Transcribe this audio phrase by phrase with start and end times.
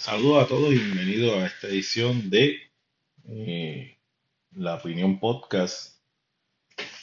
[0.00, 2.56] Saludos a todos y bienvenidos a esta edición de
[3.28, 3.98] eh,
[4.52, 6.00] La Opinión Podcast,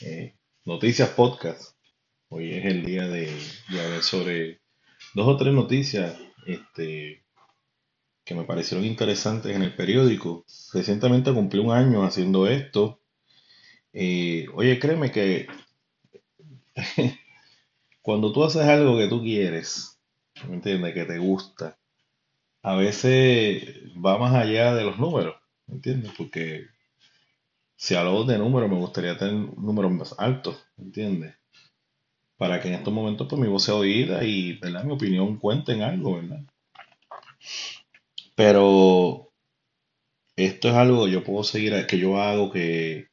[0.00, 1.76] eh, Noticias Podcast.
[2.28, 3.32] Hoy es el día de,
[3.68, 4.62] hablar sobre
[5.14, 7.22] dos o tres noticias este,
[8.24, 10.44] que me parecieron interesantes en el periódico.
[10.72, 13.00] Recientemente cumplí un año haciendo esto.
[13.92, 15.46] Eh, oye, créeme que
[18.02, 20.00] cuando tú haces algo que tú quieres,
[20.48, 20.94] ¿me entiendes?
[20.94, 21.77] Que te gusta
[22.62, 23.64] a veces
[24.04, 25.36] va más allá de los números,
[25.68, 26.12] ¿entiendes?
[26.16, 26.66] Porque
[27.76, 31.34] si hablo de números, me gustaría tener números más altos, ¿entiendes?
[32.36, 34.84] Para que en estos momentos pues, mi voz sea oída y, ¿verdad?
[34.84, 36.40] Mi opinión cuente en algo, ¿verdad?
[38.34, 39.32] Pero
[40.36, 43.08] esto es algo que yo puedo seguir, que yo hago, que.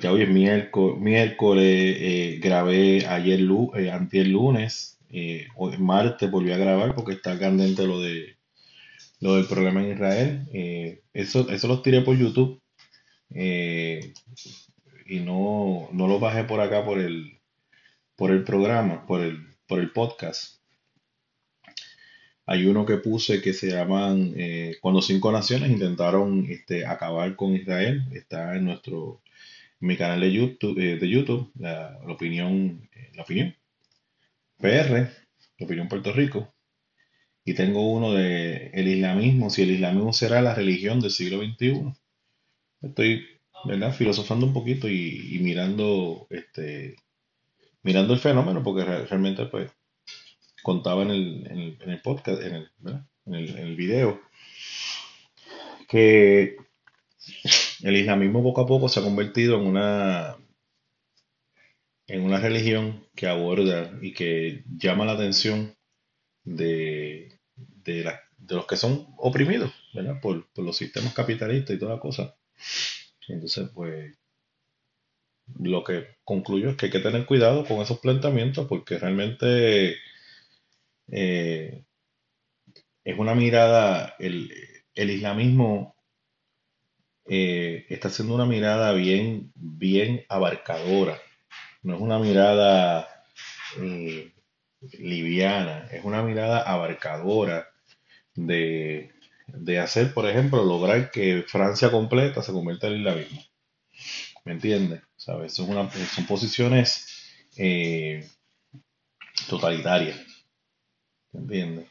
[0.00, 6.56] Ya hoy es miércoles, miércoles eh, grabé ayer, eh, lunes, eh, hoy, martes volví a
[6.56, 8.38] grabar porque está candente lo de
[9.20, 10.48] lo del problema en Israel.
[10.52, 12.60] Eh, eso, eso los tiré por YouTube
[13.30, 14.12] eh,
[15.06, 17.40] y no, no lo bajé por acá por el,
[18.16, 20.62] por el programa, por el, por el podcast.
[22.46, 24.34] Hay uno que puse que se llaman
[24.80, 28.02] Cuando cinco naciones intentaron este, acabar con Israel.
[28.12, 29.22] Está en nuestro
[29.78, 33.54] mi canal de YouTube, de YouTube la opinión, la opinión.
[34.62, 35.10] PR,
[35.58, 36.54] la opinión Puerto Rico.
[37.44, 41.92] Y tengo uno de el islamismo, si el islamismo será la religión del siglo XXI.
[42.82, 43.26] Estoy,
[43.64, 43.92] ¿verdad?
[43.92, 46.96] Filosofando un poquito y, mirando, este,
[47.82, 49.70] mirando el fenómeno, porque re- realmente, pues,
[50.62, 51.46] contaba en el,
[51.82, 52.40] en el, podcast.
[52.42, 52.70] En el,
[53.26, 54.20] en el video,
[55.88, 56.56] que
[57.82, 60.36] el islamismo poco a poco se ha convertido en una,
[62.06, 65.76] en una religión que aborda y que llama la atención
[66.44, 68.04] de, de,
[68.48, 70.20] los que son oprimidos, ¿verdad?
[70.20, 72.36] Por, por los sistemas capitalistas y toda la cosa.
[73.28, 74.16] Entonces, pues,
[75.58, 79.96] lo que concluyo es que hay que tener cuidado con esos planteamientos porque realmente
[81.08, 81.84] eh,
[83.04, 84.52] es una mirada, el,
[84.94, 85.96] el islamismo
[87.26, 91.20] eh, está haciendo una mirada bien, bien abarcadora.
[91.82, 93.08] No es una mirada
[93.78, 94.32] eh,
[94.98, 97.68] liviana, es una mirada abarcadora
[98.34, 99.12] de,
[99.48, 103.42] de hacer, por ejemplo, lograr que Francia completa se convierta en islamismo.
[104.44, 105.02] ¿Me entiendes?
[105.16, 107.06] Son, son posiciones
[107.56, 108.28] eh,
[109.48, 110.18] totalitarias.
[111.32, 111.88] ¿Me entiendes?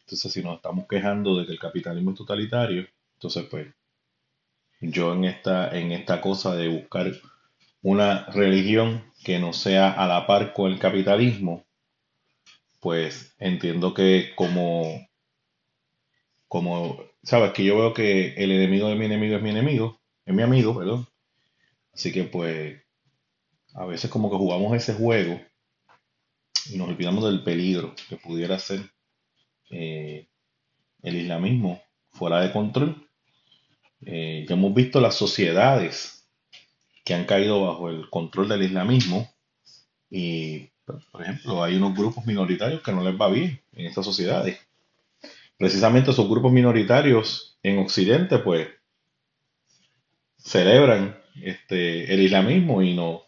[0.00, 3.68] Entonces, si nos estamos quejando de que el capitalismo es totalitario, entonces, pues,
[4.80, 7.12] yo en esta, en esta cosa de buscar
[7.82, 11.64] una religión que no sea a la par con el capitalismo,
[12.80, 15.08] pues entiendo que como,
[16.48, 20.34] como, sabes, que yo veo que el enemigo de mi enemigo es mi enemigo, es
[20.34, 21.06] mi amigo, perdón.
[21.92, 22.82] Así que pues
[23.74, 25.40] a veces como que jugamos ese juego
[26.70, 28.90] y nos olvidamos del peligro que pudiera ser
[29.70, 30.28] eh,
[31.02, 33.08] el islamismo fuera de control.
[34.02, 36.19] Eh, ya hemos visto las sociedades
[37.10, 39.28] que han caído bajo el control del islamismo
[40.08, 40.68] y,
[41.10, 44.60] por ejemplo, hay unos grupos minoritarios que no les va bien en estas sociedades.
[45.58, 48.68] Precisamente esos grupos minoritarios en Occidente, pues,
[50.36, 53.22] celebran este, el islamismo y, no,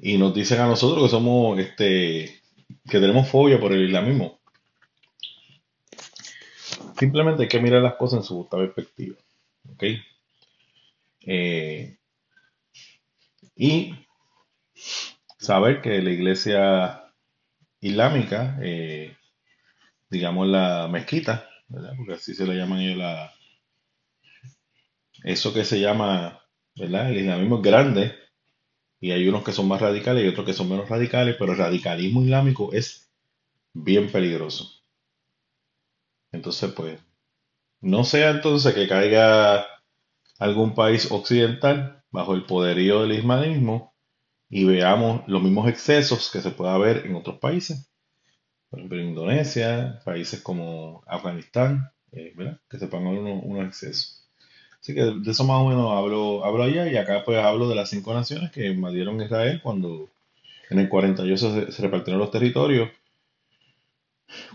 [0.00, 2.40] y nos dicen a nosotros que somos, este,
[2.88, 4.38] que tenemos fobia por el islamismo.
[6.98, 9.16] Simplemente hay que mirar las cosas en su justa perspectiva.
[9.74, 9.82] ¿ok?
[11.26, 11.98] Eh,
[13.56, 13.94] y
[15.38, 17.12] saber que la iglesia
[17.80, 19.16] islámica, eh,
[20.08, 21.94] digamos la mezquita, ¿verdad?
[21.96, 23.32] Porque así se le llaman ellos la,
[25.24, 26.40] eso que se llama,
[26.76, 27.10] ¿verdad?
[27.10, 28.14] El islamismo es grande
[29.00, 31.58] y hay unos que son más radicales y otros que son menos radicales, pero el
[31.58, 33.10] radicalismo islámico es
[33.72, 34.70] bien peligroso.
[36.32, 37.00] Entonces, pues,
[37.80, 39.66] no sea entonces que caiga
[40.38, 43.92] algún país occidental bajo el poderío del islamismo
[44.48, 47.90] y veamos los mismos excesos que se pueda ver en otros países,
[48.70, 52.32] por ejemplo en Indonesia, países como Afganistán, eh.
[52.70, 54.30] Que se unos, unos excesos.
[54.80, 57.74] Así que de eso más o menos hablo, hablo allá y acá pues hablo de
[57.74, 60.08] las cinco naciones que invadieron Israel cuando
[60.70, 62.90] en el 48 se, se repartieron los territorios.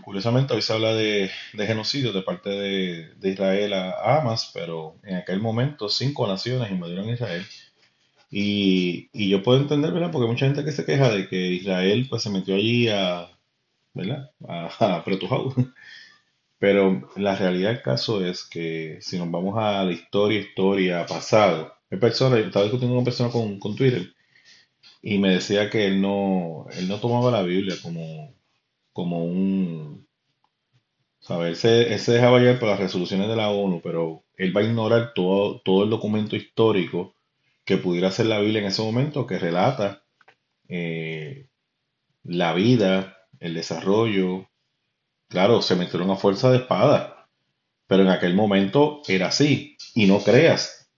[0.02, 4.96] Curiosamente hoy se habla de, de genocidio de parte de, de Israel a, Hamas, pero
[5.02, 7.44] en aquel momento cinco naciones invadieron Israel.
[8.30, 10.10] Y, y yo puedo entender, ¿verdad?
[10.12, 13.28] Porque mucha gente que se queja de que Israel pues se metió allí a,
[13.94, 14.30] ¿verdad?
[14.48, 15.04] A, a.
[16.58, 21.74] Pero la realidad del caso es que si nos vamos a la historia, historia, pasado,
[21.90, 24.12] hay personas, estaba discutiendo con una persona con, con Twitter
[25.02, 28.34] y me decía que él no, él no tomaba la Biblia como,
[28.92, 30.06] como un,
[31.20, 31.64] ¿sabes?
[31.64, 35.12] Él se, dejaba llevar por las resoluciones de la ONU, pero él va a ignorar
[35.14, 37.14] todo, todo el documento histórico
[37.64, 40.02] que pudiera ser la Biblia en ese momento, que relata
[40.68, 41.48] eh,
[42.24, 44.50] la vida, el desarrollo,
[45.30, 47.28] Claro, se metieron a fuerza de espada,
[47.86, 49.76] pero en aquel momento era así.
[49.94, 50.90] Y no creas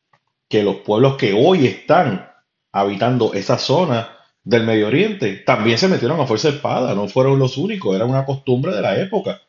[0.49, 2.31] que los pueblos que hoy están
[2.73, 7.39] habitando esa zona del Medio Oriente también se metieron a fuerza de espada, no fueron
[7.39, 9.41] los únicos, era una costumbre de la época.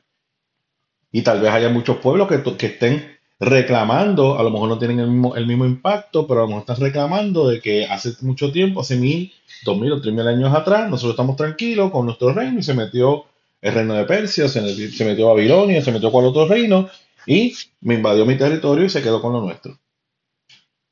[1.11, 4.99] Y tal vez haya muchos pueblos que, que estén reclamando, a lo mejor no tienen
[4.99, 8.51] el mismo, el mismo impacto, pero a lo mejor están reclamando de que hace mucho
[8.51, 9.31] tiempo, hace mil,
[9.65, 12.73] dos mil o tres mil años atrás, nosotros estamos tranquilos con nuestro reino y se
[12.73, 13.25] metió
[13.61, 16.89] el reino de Persia, se, metió a Babilonia, se metió con otro reino
[17.25, 19.77] y me invadió mi territorio y se quedó con lo nuestro.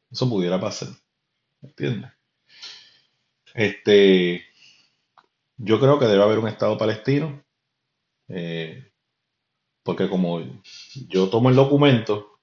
[0.10, 0.90] Eso pudiera pasar.
[1.62, 2.12] ¿Entiendes?
[3.54, 4.44] Este,
[5.58, 7.44] yo creo que debe haber un Estado palestino,
[8.30, 8.92] eh,
[9.84, 10.42] porque como
[11.08, 12.40] yo tomo el documento,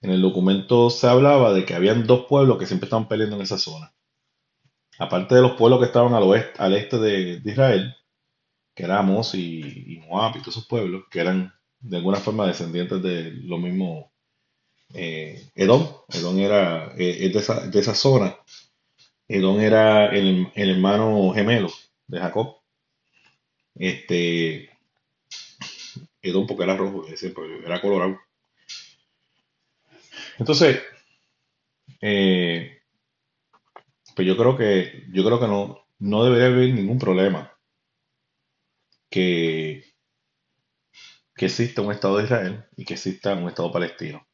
[0.00, 3.42] en el documento se hablaba de que habían dos pueblos que siempre estaban peleando en
[3.42, 3.92] esa zona.
[4.98, 7.94] Aparte de los pueblos que estaban al oeste, al este de Israel,
[8.78, 13.02] que era Amos y, Moab y todos esos pueblos, que eran de alguna forma descendientes
[13.02, 14.12] de lo mismo
[14.94, 15.84] eh, Edom.
[16.08, 18.36] Edom era eh, de, esa, de, esa, zona.
[19.28, 21.68] Edom era el, hermano gemelo
[22.06, 22.56] de Jacob.
[23.74, 24.70] Este,
[26.22, 27.04] Edom porque era rojo,
[27.64, 28.18] era colorado.
[30.38, 30.82] Entonces,
[32.00, 32.82] eh,
[34.16, 37.52] pues yo creo que yo creo que no, no debería haber ningún problema
[39.10, 39.84] que,
[41.34, 44.26] que exista un Estado de Israel y que exista un Estado palestino.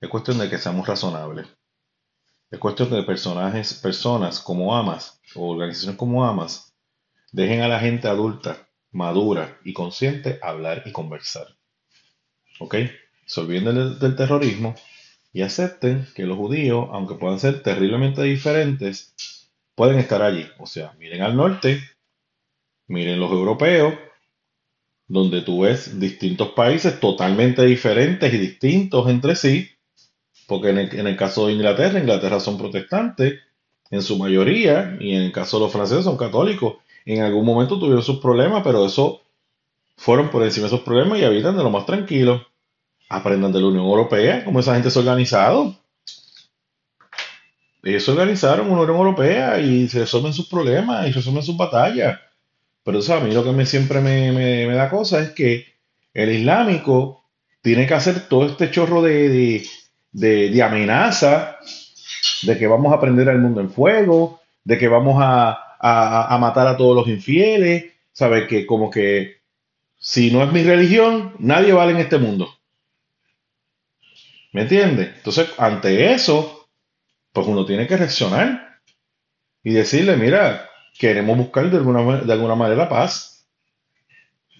[0.00, 1.46] Es cuestión de que seamos razonables.
[2.54, 6.72] Es cuestión de personajes, personas como Amas o organizaciones como Amas
[7.32, 11.48] dejen a la gente adulta, madura y consciente hablar y conversar.
[12.60, 12.76] ¿Ok?
[13.26, 14.76] Se olviden del, del terrorismo
[15.32, 20.46] y acepten que los judíos, aunque puedan ser terriblemente diferentes, pueden estar allí.
[20.60, 21.82] O sea, miren al norte
[22.86, 23.94] Miren los europeos,
[25.08, 29.70] donde tú ves distintos países totalmente diferentes y distintos entre sí,
[30.46, 33.40] porque en el, caso de Inglaterra, Inglaterra son protestantes
[33.90, 36.76] en su mayoría, y en el caso de los franceses son católicos.
[37.04, 39.22] En algún momento tuvieron sus problemas, pero eso
[39.96, 42.46] fueron por encima de esos problemas y habitan de lo más tranquilo.
[43.08, 45.76] Aprendan de la Unión Europea, cómo esa gente se ha organizado.
[47.82, 52.18] Ellos se organizaron una Unión Europea y se resuelven sus problemas y resuelven sus batallas.
[52.82, 55.66] Pero eso a mí lo que me, siempre me, da cosa es que
[56.12, 57.24] el islámico
[57.62, 59.66] tiene que hacer todo este chorro de,
[60.62, 61.58] amenaza,
[62.42, 65.60] de que vamos a prender al mundo en fuego, de que vamos a,
[66.40, 68.48] matar a todos los infieles, ¿sabes?
[68.48, 69.38] Que como que
[69.98, 72.48] si no es mi religión, nadie vale en este mundo.
[74.52, 75.16] ¿Me entiendes?
[75.16, 76.68] Entonces, ante eso,
[77.32, 78.78] pues uno tiene que reaccionar
[79.62, 83.46] y decirle, mira, queremos buscar de alguna, de alguna manera paz,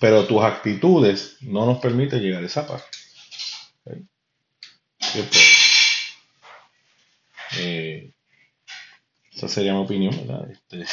[0.01, 2.85] pero tus actitudes no nos permiten llegar a esa paz.
[5.15, 5.65] Pues,
[9.33, 10.15] esa sería mi opinión,
[10.51, 10.85] este,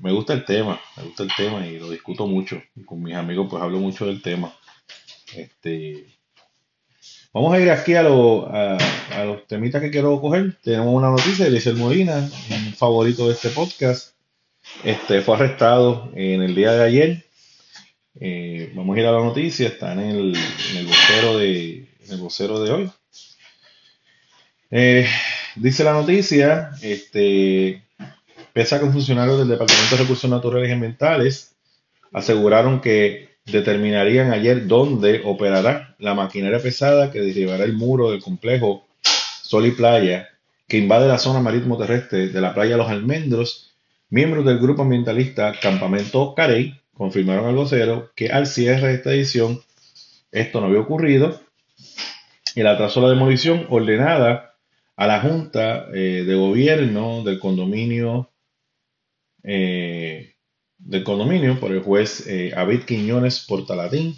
[0.00, 2.62] me gusta el tema, me gusta el tema y lo discuto mucho.
[2.84, 4.54] Con mis amigos pues hablo mucho del tema.
[5.34, 6.06] Este,
[7.32, 10.58] vamos a ir aquí a, los temitas que quiero coger.
[10.62, 12.16] Tenemos una noticia de Molina,
[12.50, 14.14] un favorito de este podcast.
[14.84, 17.24] Este, fue arrestado en el día de ayer.
[18.18, 20.36] Eh, vamos a ir a la noticia, está en el,
[20.86, 22.90] vocero, de, el vocero de hoy.
[24.70, 25.06] Eh,
[25.56, 27.82] dice la noticia, este,
[28.52, 31.54] pese a que funcionarios del Departamento de Recursos Naturales y Ambientales
[32.12, 38.86] aseguraron que determinarían ayer dónde operará la maquinaria pesada que derribará el muro del complejo
[39.02, 40.28] Sol y Playa
[40.68, 43.72] que invade la zona marítimo terrestre de la playa Los Almendros
[44.08, 49.60] Miembros del grupo ambientalista Campamento Carey confirmaron al vocero que al cierre de esta edición
[50.30, 51.40] esto no había ocurrido
[52.54, 54.54] y la atrasó la demolición ordenada
[54.96, 58.30] a la Junta eh, de Gobierno del condominio
[59.42, 60.34] eh,
[60.78, 64.16] del condominio por el juez eh, Abid Quiñones Portalatín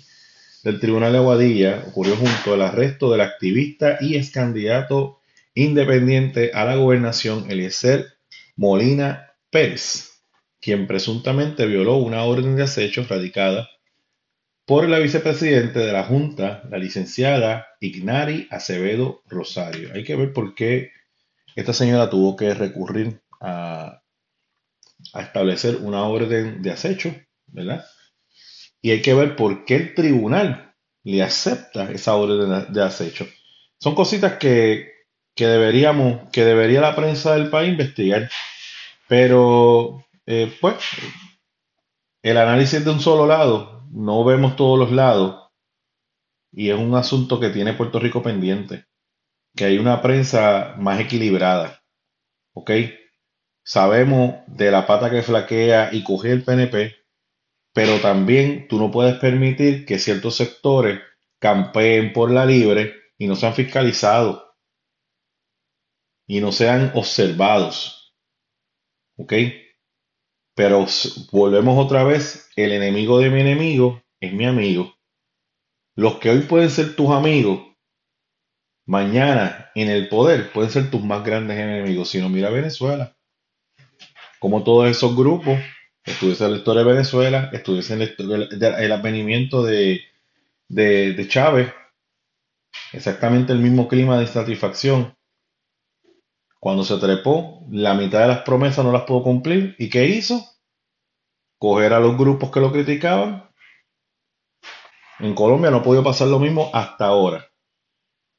[0.64, 5.20] del Tribunal de Aguadilla ocurrió junto al arresto del activista y ex candidato
[5.54, 8.06] independiente a la gobernación Eliezer
[8.56, 10.22] Molina Pérez,
[10.60, 13.68] quien presuntamente violó una orden de acecho radicada
[14.66, 19.90] por la vicepresidente de la Junta, la licenciada Ignari Acevedo Rosario.
[19.94, 20.92] Hay que ver por qué
[21.56, 24.02] esta señora tuvo que recurrir a,
[25.14, 27.14] establecer una orden de acecho,
[27.48, 27.84] ¿verdad?
[28.80, 33.26] Y hay que ver por qué el tribunal le acepta esa orden de acecho.
[33.80, 34.92] Son cositas que,
[35.34, 38.30] que deberíamos, que debería la prensa del país investigar.
[39.08, 40.76] Pero, eh, pues,
[42.22, 45.50] el análisis de un solo lado, no vemos todos los lados.
[46.50, 48.86] Y es un asunto que tiene Puerto Rico pendiente.
[49.54, 51.82] Que hay una prensa más equilibrada.
[52.54, 52.70] ¿Ok?
[53.62, 56.96] Sabemos de la pata que flaquea y coge el PNP,
[57.72, 61.00] pero también tú no puedes permitir que ciertos sectores
[61.38, 64.42] campeen por la libre y no sean fiscalizados
[66.26, 68.14] y no sean observados.
[69.16, 69.34] ¿Ok?
[70.54, 70.86] Pero
[71.30, 74.94] volvemos otra vez, el enemigo de mi enemigo es mi amigo.
[75.96, 77.60] Los que hoy pueden ser tus amigos,
[78.86, 82.10] mañana en el poder pueden ser tus más grandes enemigos.
[82.10, 83.16] Si no, mira Venezuela.
[84.38, 85.58] Como todos esos grupos,
[86.04, 90.02] estudiesen la historia de Venezuela, estudiesen el, el, advenimiento de,
[90.68, 91.72] de, de Chávez,
[92.92, 95.14] exactamente el mismo clima de insatisfacción.
[96.62, 99.74] Cuando se trepó, la mitad de las promesas no las pudo cumplir.
[99.80, 100.46] ¿Y qué hizo?
[101.58, 103.50] Coger a los grupos que lo criticaban.
[105.18, 107.50] En Colombia no ha podido pasar lo mismo hasta ahora.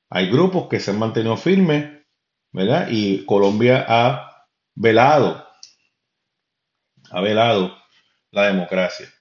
[0.10, 2.06] Hay grupos que se han mantenido firmes,
[2.54, 2.88] ¿verdad?
[2.90, 5.46] Y Colombia ha velado,
[7.12, 7.76] ha velado
[8.32, 9.14] la democracia.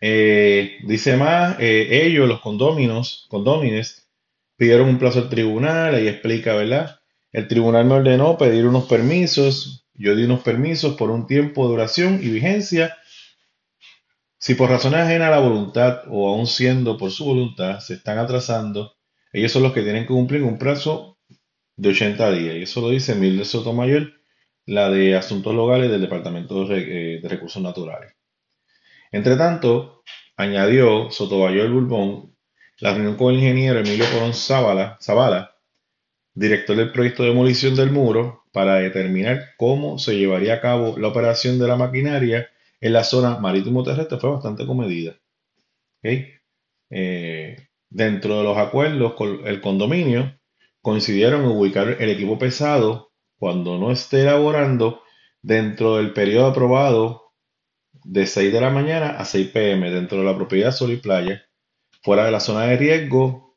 [0.00, 4.10] Eh, dice más, eh, ellos, los condóminos, condómines,
[4.56, 7.01] pidieron un plazo al tribunal, ahí explica, ¿verdad?
[7.32, 11.70] El tribunal me ordenó pedir unos permisos, yo di unos permisos por un tiempo de
[11.70, 12.96] duración y vigencia.
[14.38, 18.18] Si por razones ajenas a la voluntad o aún siendo por su voluntad se están
[18.18, 18.96] atrasando,
[19.32, 21.18] ellos son los que tienen que cumplir un plazo
[21.76, 22.56] de 80 días.
[22.56, 24.12] Y eso lo dice Mildred Sotomayor,
[24.66, 28.14] la de Asuntos Locales del Departamento de, eh, Recursos Naturales.
[29.10, 30.02] Entre tanto,
[30.36, 32.36] añadió Sotomayor Bulbón
[32.78, 35.51] la reunión con el ingeniero Emilio Colón Zavala,
[36.34, 41.08] director del proyecto de demolición del muro, para determinar cómo se llevaría a cabo la
[41.08, 42.48] operación de la maquinaria
[42.80, 45.16] en la zona marítimo terrestre fue bastante comedida.
[46.90, 47.56] Eh,
[47.88, 50.38] dentro de los acuerdos con el condominio,
[50.82, 55.02] coincidieron en ubicar el equipo pesado cuando no esté elaborando
[55.40, 57.32] dentro del periodo aprobado
[58.04, 61.42] de 6 de la mañana a 6 pm dentro de la propiedad Sol y Playa
[62.02, 63.51] fuera de la zona de riesgo,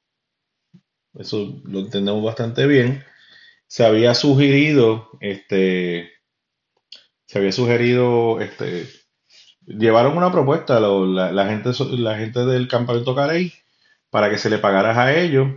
[1.20, 3.04] eso lo entendemos bastante bien,
[3.68, 6.12] se había sugerido, este,
[7.26, 8.88] se había sugerido, este,
[9.66, 13.54] llevaron una propuesta la, gente, la gente del campamento Carey
[14.10, 15.48] para que se le pagara a ellos,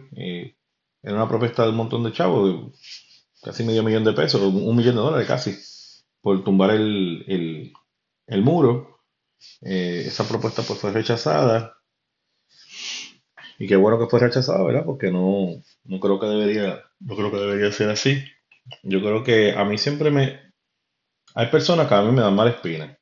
[1.03, 2.73] era una propuesta de un montón de chavos,
[3.43, 5.57] casi medio millón de pesos, un, millón de dólares casi,
[6.21, 7.73] por tumbar el,
[8.43, 9.01] muro.
[9.63, 11.78] Eh, esa propuesta pues fue rechazada.
[13.59, 14.85] Y qué bueno que fue rechazado, ¿verdad?
[14.87, 18.23] Porque no, no creo que debería, no creo que debería ser así.
[18.83, 20.41] Yo creo que a mí siempre me...
[21.35, 22.99] Hay personas que a mí me dan mala espina.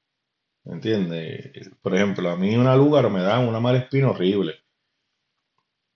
[0.65, 1.71] ¿Entiendes?
[1.83, 4.57] Por ejemplo, a mí una lugar me da una mala espina horrible.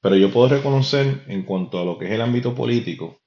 [0.02, 3.21] Pero yo puedo reconocer en cuanto a lo que es el ámbito político,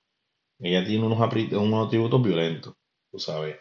[0.59, 1.19] ella tiene unos,
[1.53, 2.75] unos atributos violentos,
[3.11, 3.57] tú sabes.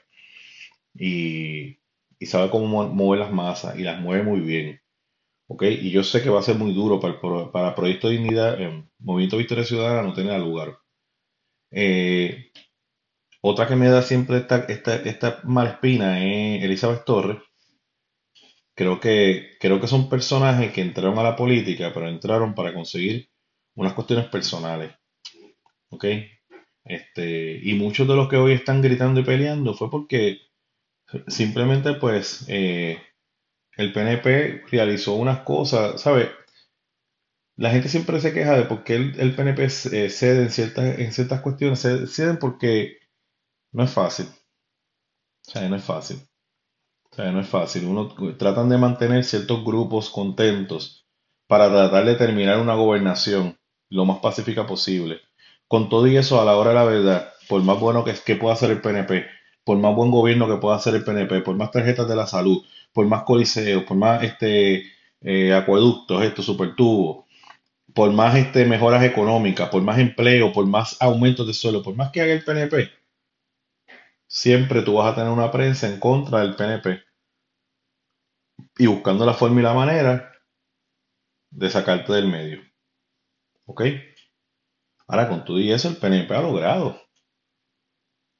[0.95, 1.79] Y,
[2.21, 4.82] y sabe cómo mover las masas y las mueve muy bien.
[5.61, 9.37] Y yo sé que va a ser muy duro para, para Proyecto Dignidad, el Movimiento
[9.37, 10.79] Victoria Ciudadana no tener lugar.
[11.71, 12.51] Eh,
[13.43, 17.39] otra que me da siempre esta, esta, esta mala espina es Elizabeth Torres.
[18.75, 23.29] Creo que, creo que son personajes que entraron a la política, pero entraron para conseguir
[23.75, 24.93] unas cuestiones personales.
[25.91, 26.05] ¿Ok?
[26.85, 30.39] Este, y muchos de los que hoy están gritando y peleando fue porque
[31.29, 32.99] simplemente pues eh,
[33.77, 36.29] el PNP realizó unas cosas, ¿sabes?
[37.57, 41.13] La gente siempre se queja de por qué el, PNP eh, cede en ciertas, en
[41.13, 42.99] ciertas cuestiones, ceden porque
[43.73, 44.27] no es fácil.
[45.47, 46.19] O sea, no es fácil.
[47.11, 47.85] O sea, no es fácil.
[47.85, 51.07] Uno tratan de mantener ciertos grupos contentos
[51.47, 53.59] para tratar de terminar una gobernación
[53.91, 55.21] lo más pacífica posible.
[55.69, 58.37] Con todo y eso, a la hora de la verdad, por más bueno que, que
[58.37, 59.27] pueda hacer el PNP,
[59.65, 62.65] por más buen gobierno que pueda hacer el PNP, por más tarjetas de la salud,
[62.93, 64.85] por más coliseos, por más este,
[65.21, 67.27] eh, acueductos, estos supertubos,
[67.95, 72.11] por más este, mejoras económicas, por más empleo, por más aumentos de suelo, por más
[72.11, 72.91] que haga el PNP,
[74.27, 77.03] siempre tú vas a tener una prensa en contra del PNP
[78.79, 80.33] y buscando la forma y la manera
[81.51, 82.61] de sacarte del medio.
[83.67, 83.83] ¿Ok?
[85.07, 86.89] Ahora, con tu y eso, el PNP ha logrado.
[86.89, 86.99] O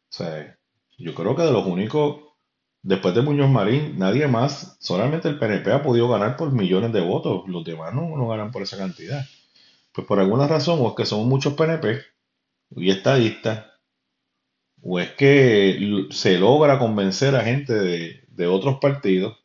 [0.09, 0.59] sea,
[0.99, 2.32] yo creo que de los únicos,
[2.83, 7.01] después de Muñoz Marín, nadie más, solamente el PNP ha podido ganar por millones de
[7.01, 7.45] votos.
[7.49, 9.25] Los demás no, ganan por esa cantidad.
[9.93, 12.01] Pues por alguna razón, o es que son muchos PNP
[12.77, 13.67] y estadistas,
[14.83, 19.37] o es que se logra convencer a gente de, de otros partidos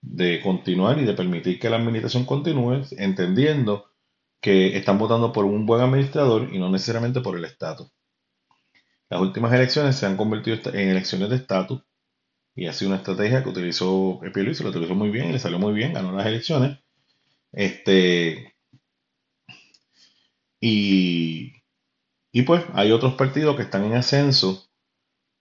[0.00, 3.90] de continuar y de permitir que la administración continúe, entendiendo
[4.40, 7.90] que están votando por un buen administrador y no necesariamente por el estatus.
[9.10, 11.82] Las últimas elecciones se han convertido en elecciones de estatus
[12.58, 15.60] y ha sido una estrategia que utilizó y se lo utilizó muy bien le salió
[15.60, 16.78] muy bien, ganó las elecciones.
[17.52, 18.54] Este,
[20.60, 21.52] y,
[22.32, 24.68] y pues hay otros partidos que están en ascenso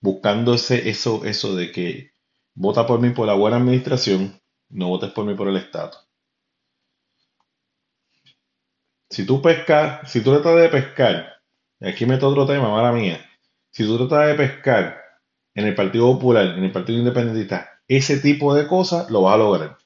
[0.01, 2.11] buscando ese, eso, eso de que
[2.53, 6.07] vota por mí por la buena administración, no votes por mí por el estatus.
[9.09, 11.41] Si tú pescas, si tú tratas de pescar,
[11.79, 13.19] y aquí meto otro tema, mala mía,
[13.71, 15.06] si tú tratas de pescar
[15.57, 19.37] en el Partido Popular, en el Partido Independentista, ese tipo de cosas lo vas a
[19.37, 19.77] lograr.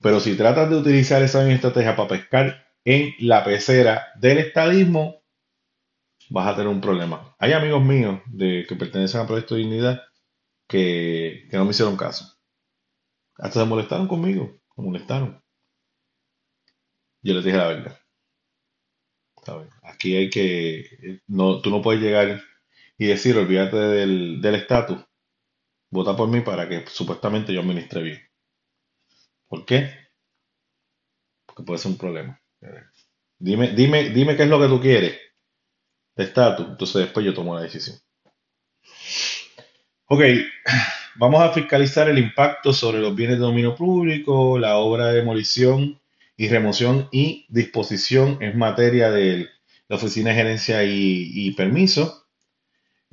[0.00, 5.22] Pero si tratas de utilizar esa misma estrategia para pescar en la pecera del estadismo,
[6.30, 7.36] vas a tener un problema.
[7.38, 10.02] Hay amigos míos de, que pertenecen al Proyecto de Dignidad
[10.66, 12.24] que, que no me hicieron caso.
[13.36, 15.44] Hasta se molestaron conmigo, me molestaron.
[17.22, 17.98] Yo les dije la verdad.
[19.82, 22.40] Aquí hay que, no, tú no puedes llegar
[22.98, 24.98] y decir, olvídate del estatus,
[25.90, 28.20] vota por mí para que supuestamente yo administre bien.
[29.48, 29.90] ¿Por qué?
[31.46, 32.40] Porque puede ser un problema.
[33.38, 35.18] Dime, dime, dime qué es lo que tú quieres
[36.16, 37.98] de estatus, entonces después yo tomo la decisión.
[40.06, 40.22] Ok,
[41.16, 46.00] vamos a fiscalizar el impacto sobre los bienes de dominio público, la obra de demolición
[46.36, 49.48] y remoción y disposición en materia de
[49.88, 52.25] la Oficina de Gerencia y, Permiso,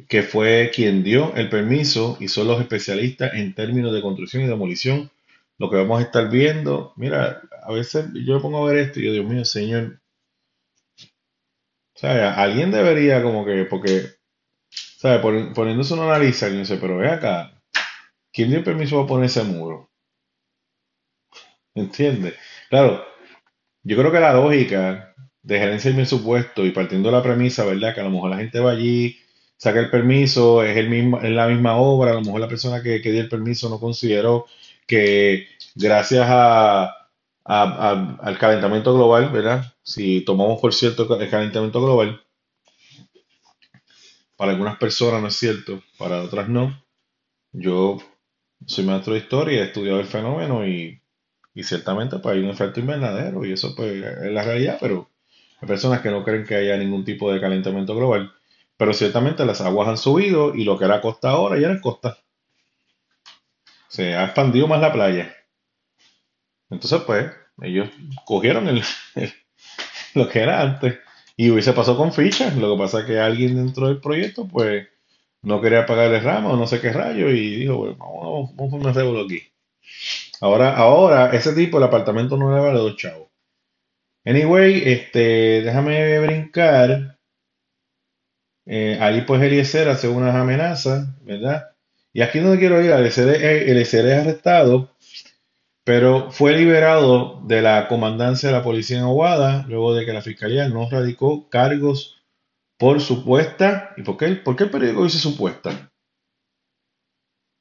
[0.08, 4.48] que fue quien dio el permiso y son los especialistas en términos de construcción y
[4.48, 5.12] demolición.
[5.60, 9.00] Lo que vamos a estar viendo, mira, a veces yo me pongo a ver esto
[9.00, 10.00] y yo, Dios mío, señor,
[11.96, 14.08] o sea, alguien debería como que, porque,
[14.70, 15.22] ¿sabes?
[15.54, 17.62] Poniéndose una nariz, alguien dice, pero ve acá,
[18.32, 19.92] ¿quién dio el permiso para poner ese muro?
[21.76, 22.34] ¿Entiendes?
[22.70, 23.06] Claro,
[23.84, 27.64] yo creo que la lógica de gerencia de mi supuesto y partiendo de la premisa,
[27.66, 27.94] ¿verdad?
[27.94, 29.18] Que a lo mejor la gente va allí,
[29.58, 32.82] saca el permiso, es, el mismo, es la misma obra, a lo mejor la persona
[32.84, 34.46] que, dio el permiso no consideró
[34.88, 37.10] que gracias a,
[37.46, 39.74] al calentamiento global, ¿verdad?
[39.84, 42.22] Si tomamos por cierto el calentamiento global,
[44.36, 46.84] para algunas personas no es cierto, para otras no.
[47.52, 47.98] Yo
[48.66, 51.04] soy maestro de historia, he estudiado el fenómeno y
[51.56, 55.10] y ciertamente pues hay un efecto invernadero y eso pues es la realidad, pero
[55.62, 58.34] hay personas que no creen que haya ningún tipo de calentamiento global.
[58.84, 61.82] Pero ciertamente las aguas han subido y lo que era costa ahora ya no es
[61.82, 62.18] costa.
[63.88, 65.34] Se ha expandido más la playa.
[66.70, 67.88] Entonces pues ellos
[68.26, 68.68] cogieron
[70.16, 71.00] lo que era antes
[71.38, 72.58] y hoy se pasó con fichas.
[72.58, 74.86] Lo que pasa es que alguien dentro del proyecto pues
[75.44, 78.86] no quería pagar el ramo o no sé qué rayo y dijo, bueno, vamos, vamos
[78.86, 79.44] a hacer aquí.
[80.42, 83.30] Ahora, ahora, ese tipo, el apartamento no le vale dos chavos.
[84.26, 87.13] Anyway, este, déjame brincar.
[88.66, 91.72] Eh, ahí pues Eliezer hace unas amenazas, ¿verdad?
[92.14, 94.92] Y aquí no quiero ir, Eliezer, Eliezer es arrestado,
[95.84, 100.22] pero fue liberado de la comandancia de la policía en Aguada luego de que la
[100.22, 102.24] fiscalía no radicó cargos
[102.78, 103.94] por supuesta.
[103.98, 105.92] ¿Y por qué, por qué el periódico dice supuesta?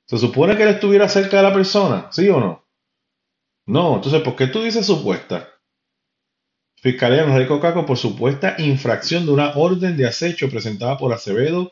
[0.06, 2.08] ¿Se supone que él estuviera cerca de la persona?
[2.12, 2.64] ¿Sí o no?
[3.66, 5.48] No, entonces, ¿por qué tú dices supuesta?
[6.82, 11.70] Fiscalía nos Caco por supuesta infracción de una orden de acecho presentada por Acevedo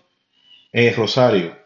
[0.70, 1.58] en Rosario.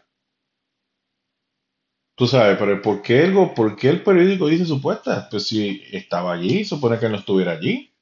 [2.15, 5.27] Tú sabes, pero ¿por qué, el, ¿por qué el periódico dice supuesta?
[5.29, 7.93] Pues si estaba allí, supone que no estuviera allí.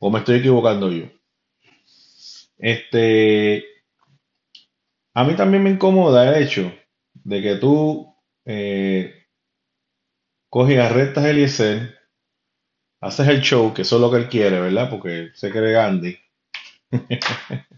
[0.00, 1.06] ¿O me estoy equivocando yo?
[2.58, 3.64] Este.
[5.14, 6.72] A mí también me incomoda el hecho
[7.14, 8.12] de que tú
[8.44, 9.14] eh,
[10.48, 11.95] coges a Eliezer,
[13.06, 14.90] haces el show, que eso es lo que él quiere, ¿verdad?
[14.90, 16.18] Porque se cree Gandhi.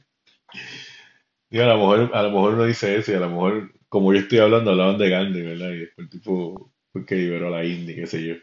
[1.51, 4.13] y a lo mejor, a lo mejor no dice eso, y a lo mejor, como
[4.13, 5.71] yo estoy hablando, hablaban de Gandhi, ¿verdad?
[5.71, 6.73] Y después el tipo
[7.07, 8.35] que liberó a la India, qué sé yo.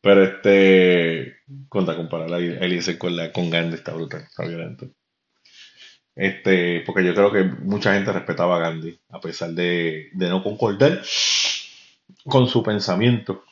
[0.00, 1.38] Pero este,
[1.68, 4.90] contra comparar a Eliezer con, la, con Gandhi está brutal, está violento.
[6.14, 10.42] Este, porque yo creo que mucha gente respetaba a Gandhi, a pesar de, de no
[10.42, 11.02] concordar
[12.26, 13.44] con su pensamiento.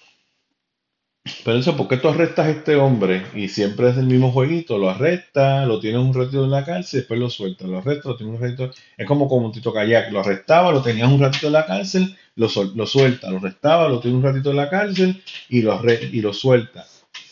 [1.44, 4.76] Pero eso, ¿por qué tú arrestas a este hombre y siempre es el mismo jueguito?
[4.78, 8.16] Lo arresta, lo tienes un ratito en la cárcel, después lo suelta, lo arresta, lo
[8.16, 8.70] tiene un ratito.
[8.96, 12.16] Es como como un Tito Kayak, lo arrestaba, lo tenías un ratito en la cárcel,
[12.34, 16.20] lo, lo suelta, lo arrestaba, lo tiene un ratito en la cárcel y lo, y
[16.20, 16.86] lo suelta.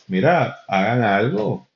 [0.07, 1.68] Mira, hagan algo.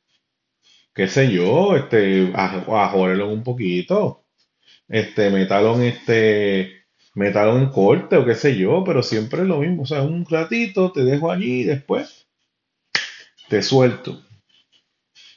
[0.95, 4.25] Qué sé yo, este, ajórelo un poquito.
[4.89, 6.84] Este, métalo en este
[7.15, 9.83] métalo en corte o qué sé yo, pero siempre es lo mismo.
[9.83, 12.27] O sea, un ratito te dejo allí y después
[13.49, 14.23] te suelto.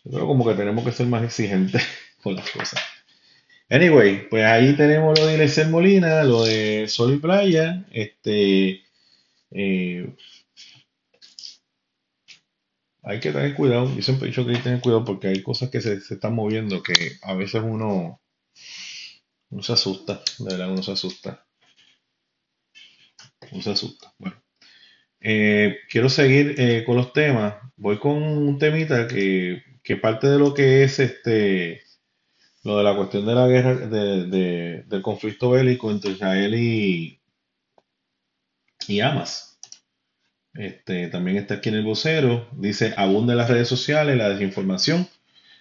[0.04, 1.84] Pero como que tenemos que ser más exigentes
[2.24, 2.82] con las cosas.
[3.70, 7.86] Anyway, pues ahí tenemos lo de Ileser Molina, lo de Sol y Playa.
[7.92, 8.84] Este.
[9.52, 10.16] Eh,
[13.04, 13.94] hay que tener cuidado.
[13.94, 16.16] Yo siempre he dicho que hay que tener cuidado porque hay cosas que se, se
[16.16, 18.22] están moviendo que a veces uno,
[19.50, 20.22] uno se asusta.
[20.40, 21.47] De verdad, uno se asusta
[23.52, 24.14] un se asusta.
[24.18, 24.36] Bueno,
[25.20, 27.56] eh, quiero seguir eh, con los temas.
[27.76, 29.64] Voy con un temita que,
[30.02, 31.82] parte de lo que es este
[32.64, 37.22] lo de la cuestión de la guerra, de, del conflicto bélico entre Israel y,
[38.88, 39.60] y Hamas.
[40.54, 42.48] Este, también está aquí en el vocero.
[42.54, 45.08] Dice, abunda en las redes sociales la desinformación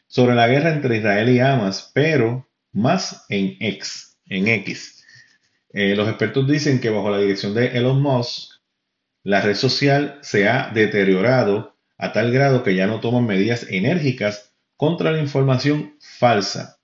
[0.08, 4.95] sobre la guerra entre Israel y Hamas, pero más en X, en X.
[5.78, 8.62] Eh, los expertos dicen que bajo la dirección de Elon Musk,
[9.24, 14.54] la red social se ha deteriorado a tal grado que ya no toman medidas enérgicas
[14.78, 16.78] contra la información falsa.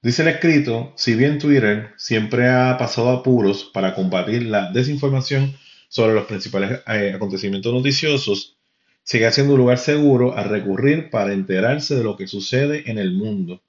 [0.00, 5.54] Dice el escrito, si bien Twitter siempre ha pasado apuros para combatir la desinformación
[5.90, 8.56] sobre los principales eh, acontecimientos noticiosos,
[9.02, 13.12] sigue siendo un lugar seguro a recurrir para enterarse de lo que sucede en el
[13.12, 13.62] mundo.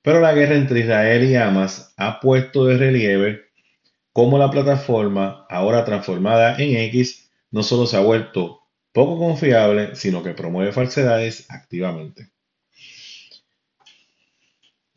[0.00, 3.45] Pero la guerra entre Israel y Hamas ha puesto de relieve
[4.16, 10.22] cómo la plataforma, ahora transformada en X, no solo se ha vuelto poco confiable, sino
[10.22, 12.30] que promueve falsedades activamente.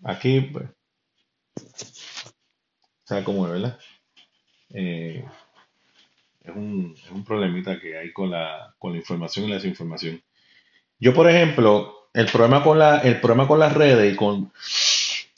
[0.06, 0.70] Aquí, pues,
[3.04, 3.78] ¿sabe cómo es, verdad?
[4.70, 5.26] Eh,
[6.42, 6.96] es, un,
[7.28, 10.24] problemita que hay con la, con la información y la desinformación.
[10.98, 14.54] Yo, por ejemplo, el problema con, la, el problema con las redes y con,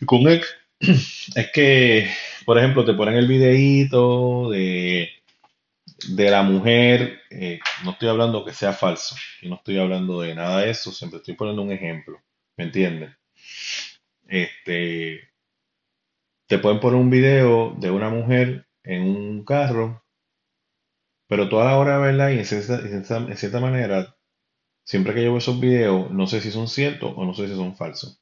[0.06, 0.46] con X
[1.36, 2.12] es que
[2.45, 5.10] por ejemplo, te ponen el videíto de,
[6.10, 10.36] de la mujer, eh, no estoy hablando que sea falso, y no estoy hablando de
[10.36, 12.19] nada de eso, siempre estoy poniendo un ejemplo,
[12.58, 13.12] ¿me entiendes?
[14.27, 15.30] Este,
[16.47, 20.04] te pueden poner un video de una mujer en un carro,
[21.27, 22.30] pero toda la hora, ¿verdad?
[22.30, 24.15] Y en cierta, en cierta manera,
[24.86, 27.56] siempre que yo veo esos videos, no sé si son ciertos o no sé si
[27.56, 28.21] son falsos.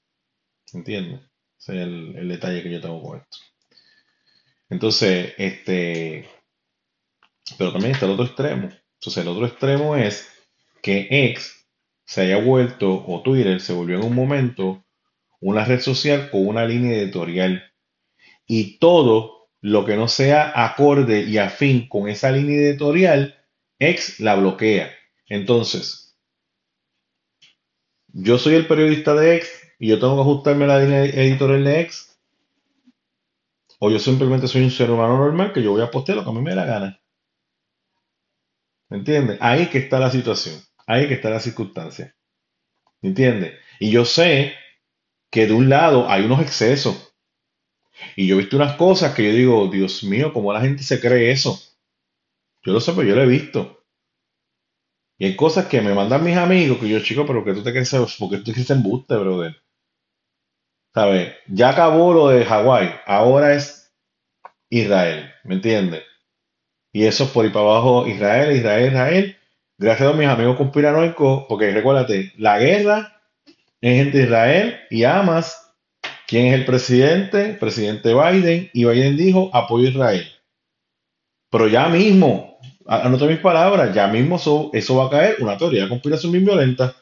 [0.74, 1.22] ¿Entiendes?
[1.60, 3.38] Ese es el, el detalle que yo tengo con esto.
[4.70, 6.28] Entonces, este,
[7.58, 8.70] pero también está el otro extremo.
[8.96, 10.30] Entonces, el otro extremo es
[10.82, 11.66] que X
[12.06, 14.84] se haya vuelto, o Twitter se volvió en un momento,
[15.40, 17.64] una red social con una línea editorial.
[18.46, 23.36] Y todo lo que no sea acorde y afín con esa línea editorial,
[23.80, 24.92] X la bloquea.
[25.28, 26.18] Entonces,
[28.08, 31.64] yo soy el periodista de X y yo tengo que ajustarme a la línea editorial
[31.64, 32.09] de X
[33.80, 36.30] o yo simplemente soy un ser humano normal que yo voy a postear lo que
[36.30, 37.02] a mí me dé la gana.
[38.90, 39.38] ¿Me entiendes?
[39.42, 40.56] Ahí que está la situación.
[40.86, 42.16] Ahí que está la circunstancia.
[43.02, 43.54] ¿Me entiendes?
[43.80, 44.54] Y yo sé
[45.32, 47.14] que de un lado hay unos excesos.
[48.16, 51.00] Y yo he visto unas cosas que yo digo, Dios mío, ¿cómo la gente se
[51.00, 51.60] cree eso?
[52.64, 53.86] Yo lo sé, pero yo lo he visto.
[55.18, 57.72] Y hay cosas que me mandan mis amigos que yo, chico, pero que tú te
[57.72, 59.56] crees, porque tú te crees embuste, brother.
[60.94, 61.34] ¿Sabes?
[61.48, 63.94] Ya acabó lo de Hawái, ahora es
[64.70, 66.04] Israel, ¿me entiendes?
[66.92, 69.38] Y eso es por ir para abajo, Israel, Israel, Israel.
[69.78, 73.22] Gracias a mis amigos conspiranoicos, porque recuérdate, la guerra
[73.82, 75.72] es entre Israel y Hamas.
[76.28, 77.54] ¿Quién es el presidente?
[77.54, 78.70] presidente Biden.
[78.74, 80.28] Y Biden dijo apoyo a Israel.
[81.50, 85.84] Pero ya mismo, anoto mis palabras, ya mismo eso, eso va a caer una teoría
[85.84, 86.96] de conspiración bien violenta.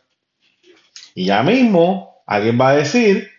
[1.15, 3.29] Y ya mismo alguien va a decir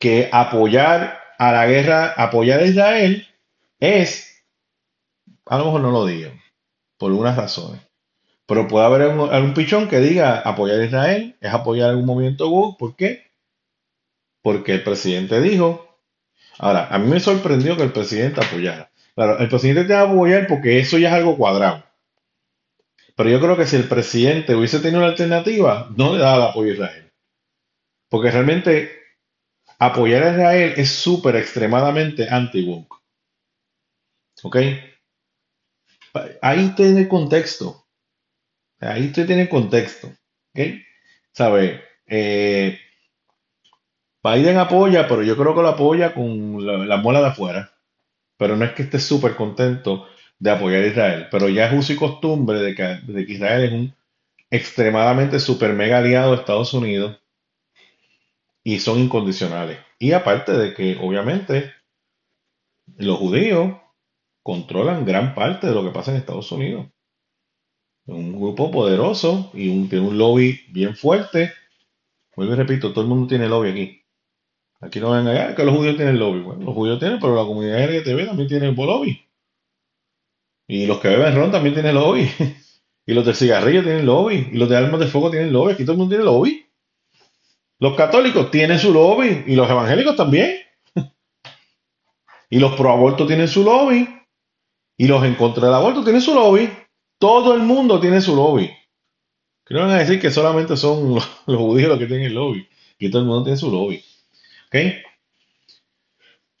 [0.00, 3.28] que apoyar a la guerra, apoyar a Israel
[3.78, 4.42] es,
[5.46, 6.40] a lo mejor no lo digan,
[6.98, 7.80] por algunas razones.
[8.46, 12.78] Pero puede haber algún, pichón que diga apoyar a Israel es apoyar algún movimiento woke.
[12.78, 13.30] ¿Por qué?
[14.42, 15.86] Porque el presidente dijo.
[16.58, 18.90] Ahora, a mí me sorprendió que el presidente apoyara.
[19.14, 21.84] Claro, el presidente te va a apoyar porque eso ya es algo cuadrado.
[23.14, 26.50] Pero yo creo que si el presidente hubiese tenido una alternativa, no le daba el
[26.50, 27.12] apoyo a Israel.
[28.08, 28.99] Porque realmente
[29.80, 33.00] apoyar a Israel es súper extremadamente anti-woke.
[34.42, 34.56] ¿Ok?
[36.42, 37.86] Ahí tiene contexto.
[38.78, 40.08] Ahí usted tiene contexto.
[40.54, 40.60] ¿Ok?
[41.32, 41.82] ¿Sabe?
[42.06, 42.78] Eh,
[44.22, 47.72] Biden apoya, pero yo creo que lo apoya con la, la muela de afuera.
[48.36, 50.06] Pero no es que esté súper contento
[50.38, 51.28] de apoyar a Israel.
[51.30, 53.94] Pero ya es uso y costumbre de que, de que Israel es un
[54.50, 57.19] extremadamente super mega aliado de Estados Unidos
[58.62, 59.78] y son incondicionales.
[59.98, 61.72] Y aparte de que, obviamente,
[62.96, 63.76] los judíos
[64.42, 66.86] controlan gran parte de lo que pasa en Estados Unidos.
[68.06, 71.52] Un grupo poderoso y un, tiene un lobby bien fuerte.
[72.34, 74.02] Vuelvo y repito, todo el mundo tiene lobby aquí.
[74.80, 76.40] Aquí no ven allá que los judíos tienen lobby.
[76.40, 79.20] Bueno, los judíos tienen, pero la comunidad LGTB también tiene lobby.
[80.66, 82.30] Y los que beben ron también tienen lobby.
[83.06, 84.48] y los de cigarrillo tienen lobby.
[84.52, 85.72] Y los de armas de fuego tienen lobby.
[85.72, 86.66] Aquí todo el mundo tiene lobby.
[87.80, 89.44] Los católicos tienen su lobby.
[89.46, 90.60] Y los evangélicos también.
[92.50, 94.06] y los pro aborto tienen su lobby.
[94.96, 96.70] Y los en contra del aborto tienen su lobby.
[97.18, 98.70] Todo el mundo tiene su lobby.
[99.64, 102.68] Que no van a decir que solamente son los, judíos los que tienen el lobby.
[102.98, 104.04] Y todo el mundo tiene su lobby.
[104.66, 104.76] ¿Ok?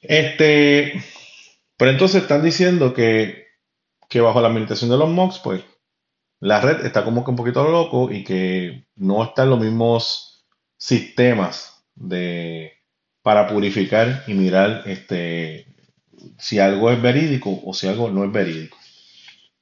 [0.00, 1.04] Este,
[1.76, 3.48] pero entonces están diciendo que,
[4.08, 5.62] que bajo la administración de los MOX, pues
[6.38, 10.29] la red está como que un poquito loco y que no están los mismos
[10.80, 12.72] sistemas de,
[13.22, 15.66] para purificar y mirar este,
[16.38, 18.76] si algo es verídico o si algo no es verídico.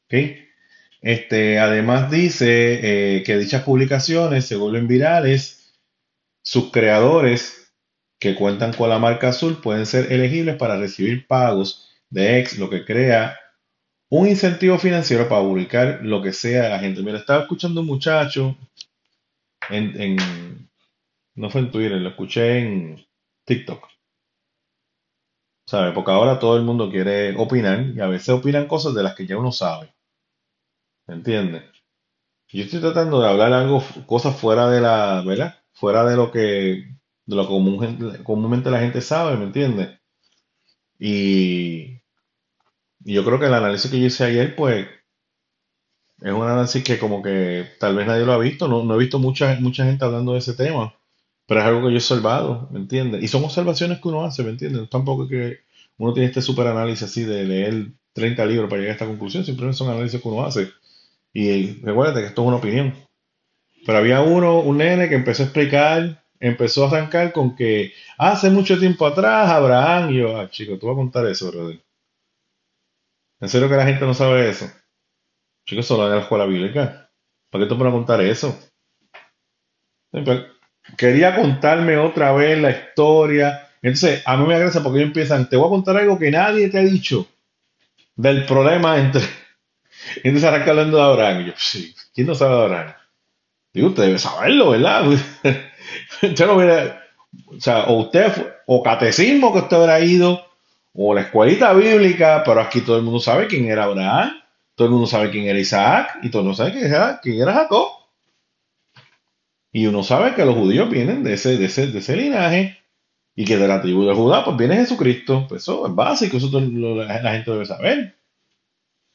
[0.04, 0.14] ¿Ok?
[1.02, 5.74] Este, además dice eh, que dichas publicaciones se vuelven virales,
[6.42, 7.72] sus creadores
[8.18, 12.70] que cuentan con la marca azul pueden ser elegibles para recibir pagos de ex, lo
[12.70, 13.38] que crea
[14.08, 17.02] un incentivo financiero para publicar lo que sea la gente.
[17.02, 18.56] Mira, estaba escuchando un muchacho
[19.68, 20.16] en
[21.38, 23.06] no fue en Twitter, lo escuché en
[23.44, 23.86] TikTok.
[25.66, 25.92] ¿Sabe?
[25.92, 29.26] Porque ahora todo el mundo quiere opinar y a veces opinan cosas de las que
[29.26, 29.94] ya uno sabe.
[31.06, 31.64] ¿Me entiendes?
[32.48, 35.56] Yo estoy tratando de hablar algo, cosas fuera de la, ¿verdad?
[35.72, 36.40] Fuera de lo que,
[37.26, 39.98] de lo común, comúnmente la gente sabe, ¿me entiendes?
[40.98, 42.00] Y,
[43.04, 44.88] y yo creo que el análisis que yo hice ayer, pues,
[46.20, 49.18] es un análisis que como que tal vez nadie lo ha visto, no, he visto
[49.18, 50.97] mucha gente hablando de ese tema,
[51.48, 53.22] pero es algo que yo he observado, ¿me entiendes?
[53.22, 54.90] Y son observaciones que uno hace, ¿me entiendes?
[54.90, 55.58] Tampoco es que
[55.96, 59.46] uno tiene este super análisis así de leer 30 libros para llegar a esta conclusión,
[59.46, 60.70] simplemente son análisis que uno hace.
[61.32, 62.94] Y recuérdate que esto es una opinión.
[63.86, 68.50] Pero había uno, un nene que empezó a explicar, empezó a arrancar con que hace
[68.50, 71.80] mucho tiempo atrás Abraham, y yo, ah, chico, tú vas a contar eso, brother.
[73.40, 74.66] ¿En serio que la gente no sabe eso?
[75.64, 77.10] Chicos, solo en la escuela bíblica.
[77.50, 78.54] ¿Para qué te pones a contar eso?
[80.96, 83.68] Quería contarme otra vez la historia.
[83.82, 86.68] Entonces, a mí me agresa porque ellos empiezan, te voy a contar algo que nadie
[86.68, 87.26] te ha dicho
[88.16, 89.22] del problema entre
[90.16, 91.40] entonces arranca hablando de Abraham.
[91.42, 92.94] Y yo, sí, ¿quién no sabe de Abraham?
[93.72, 95.06] Digo, usted debe saberlo, ¿verdad?
[96.22, 97.02] usted no hubiera,
[97.46, 98.32] o sea, o usted,
[98.66, 100.44] o catecismo que usted habrá ido,
[100.94, 104.32] o la escuelita bíblica, pero aquí todo el mundo sabe quién era Abraham,
[104.74, 107.40] todo el mundo sabe quién era Isaac, y todo el mundo sabe quién era, quién
[107.40, 107.88] era Jacob.
[109.72, 112.78] Y uno sabe que los judíos vienen de ese, de ese, de ese linaje,
[113.34, 115.46] y que de la tribu de Judá, pues viene Jesucristo.
[115.48, 118.16] Pues eso es básico, eso la gente debe saber.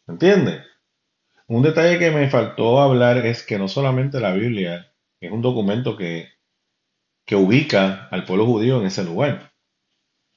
[0.07, 0.63] ¿Entiendes?
[1.47, 5.97] Un detalle que me faltó hablar es que no solamente la Biblia es un documento
[5.97, 6.29] que,
[7.25, 9.53] que ubica al pueblo judío en ese lugar,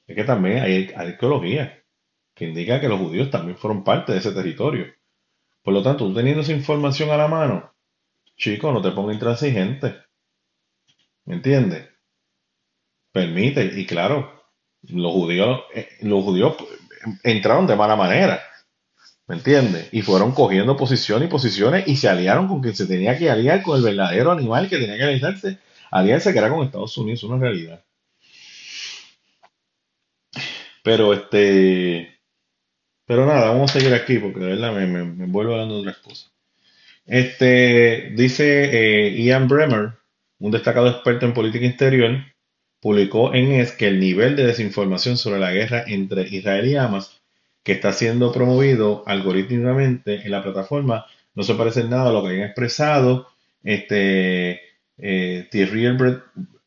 [0.05, 1.83] es que también hay, arqueología
[2.33, 4.85] que indica que los judíos también fueron parte de ese territorio.
[5.63, 7.73] Por lo tanto, tú teniendo esa información a la mano,
[8.35, 9.95] chico, no te pongas intransigente.
[11.27, 11.85] ¿Me entiendes?
[13.11, 14.43] Permite, y claro,
[14.83, 16.55] los judíos, eh, los judíos
[17.23, 18.41] entraron de mala manera.
[19.27, 19.89] ¿Me entiendes?
[19.91, 23.61] Y fueron cogiendo posiciones y posiciones y se aliaron con quien se tenía que aliar
[23.61, 25.59] con el verdadero animal que tenía que aliarse,
[25.91, 27.83] aliarse que era con Estados Unidos, una realidad.
[30.81, 32.21] Pero este.
[33.05, 35.97] Pero nada, vamos a seguir aquí porque de verdad me, me, vuelvo hablando de otras
[35.97, 36.31] cosas.
[37.05, 39.97] Este, dice eh, Ian Bremer,
[40.39, 42.17] un destacado experto en política exterior,
[42.79, 47.19] publicó en ES que el nivel de desinformación sobre la guerra entre Israel y Hamas
[47.63, 52.21] que está siendo promovido algorítmicamente en la plataforma no se parece en nada a lo
[52.21, 53.27] que habían expresado
[53.63, 54.61] este,
[54.97, 55.97] eh, Thierry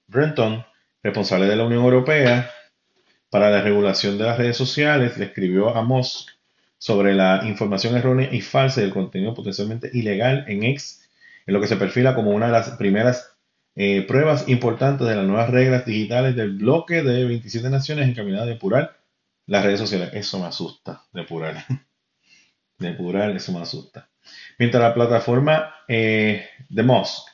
[0.07, 0.65] Brenton,
[1.03, 2.51] responsable de la Unión Europea
[3.31, 6.29] para la regulación de las redes sociales, le escribió a Musk
[6.77, 11.09] sobre la información errónea y falsa del contenido potencialmente ilegal en X,
[11.47, 13.30] en lo que se perfila como una de las primeras
[13.77, 18.51] eh, pruebas importantes de las nuevas reglas digitales del bloque de 27 naciones encaminadas a
[18.51, 19.01] depurar
[19.47, 21.65] las redes sociales, eso me asusta, depurar.
[22.79, 24.09] Depurar, eso me asusta.
[24.59, 27.29] Mientras la plataforma eh, de Musk,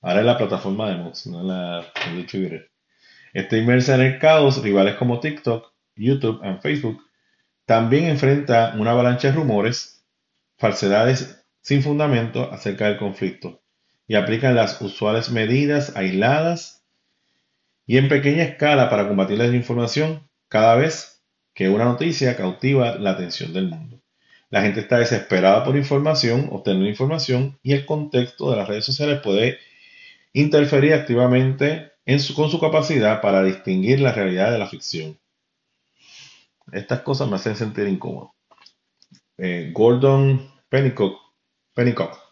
[0.00, 2.70] ahora es la plataforma de Musk, no la de Twitter,
[3.32, 7.02] está inmersa en el caos, rivales como TikTok, YouTube y Facebook
[7.66, 10.06] también enfrenta una avalancha de rumores,
[10.58, 13.63] falsedades sin fundamento acerca del conflicto
[14.06, 16.84] y aplican las usuales medidas aisladas
[17.86, 21.22] y en pequeña escala para combatir la desinformación cada vez
[21.54, 24.00] que una noticia cautiva la atención del mundo.
[24.50, 29.20] La gente está desesperada por información, obtener información y el contexto de las redes sociales
[29.20, 29.58] puede
[30.32, 31.92] interferir activamente
[32.36, 35.18] con su capacidad para distinguir la realidad de la ficción.
[36.72, 38.34] Estas cosas me hacen sentir incómodo.
[39.38, 41.18] Eh, Gordon Pennycock,
[41.74, 42.23] Pennycock,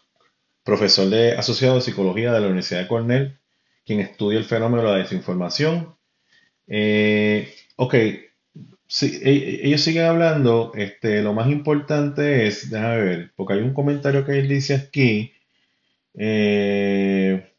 [0.63, 3.39] profesor de asociado de psicología de la Universidad de Cornell,
[3.85, 5.95] quien estudia el fenómeno de la desinformación.
[6.67, 8.25] Eh, ok, e,
[9.01, 14.25] e, ellos siguen hablando, este, lo más importante es, déjame ver, porque hay un comentario
[14.25, 15.33] que él dice aquí,
[16.15, 17.51] eh,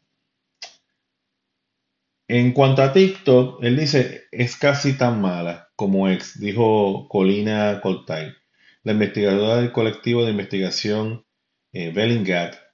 [2.27, 8.33] en cuanto a TikTok, él dice, es casi tan mala como ex, dijo Colina Coltay,
[8.83, 11.25] la investigadora del colectivo de investigación
[11.73, 12.64] eh, Bellingat.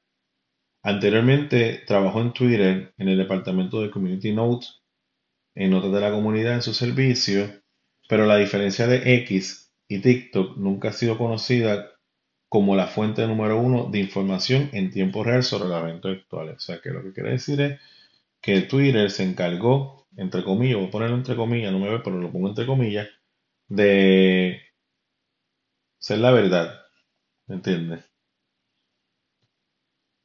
[0.84, 4.82] Anteriormente trabajó en Twitter en el departamento de Community Notes,
[5.56, 7.62] en notas de la comunidad en su servicio
[8.12, 11.92] pero la diferencia de X y TikTok nunca ha sido conocida
[12.50, 16.58] como la fuente número uno de información en tiempo real sobre los eventos actuales.
[16.58, 17.80] O sea que lo que quiere decir es
[18.42, 22.20] que Twitter se encargó, entre comillas, voy a ponerlo entre comillas, no me ve, pero
[22.20, 23.08] lo pongo entre comillas,
[23.70, 24.62] de
[26.00, 26.82] ser la verdad.
[27.48, 28.11] ¿Me entiendes?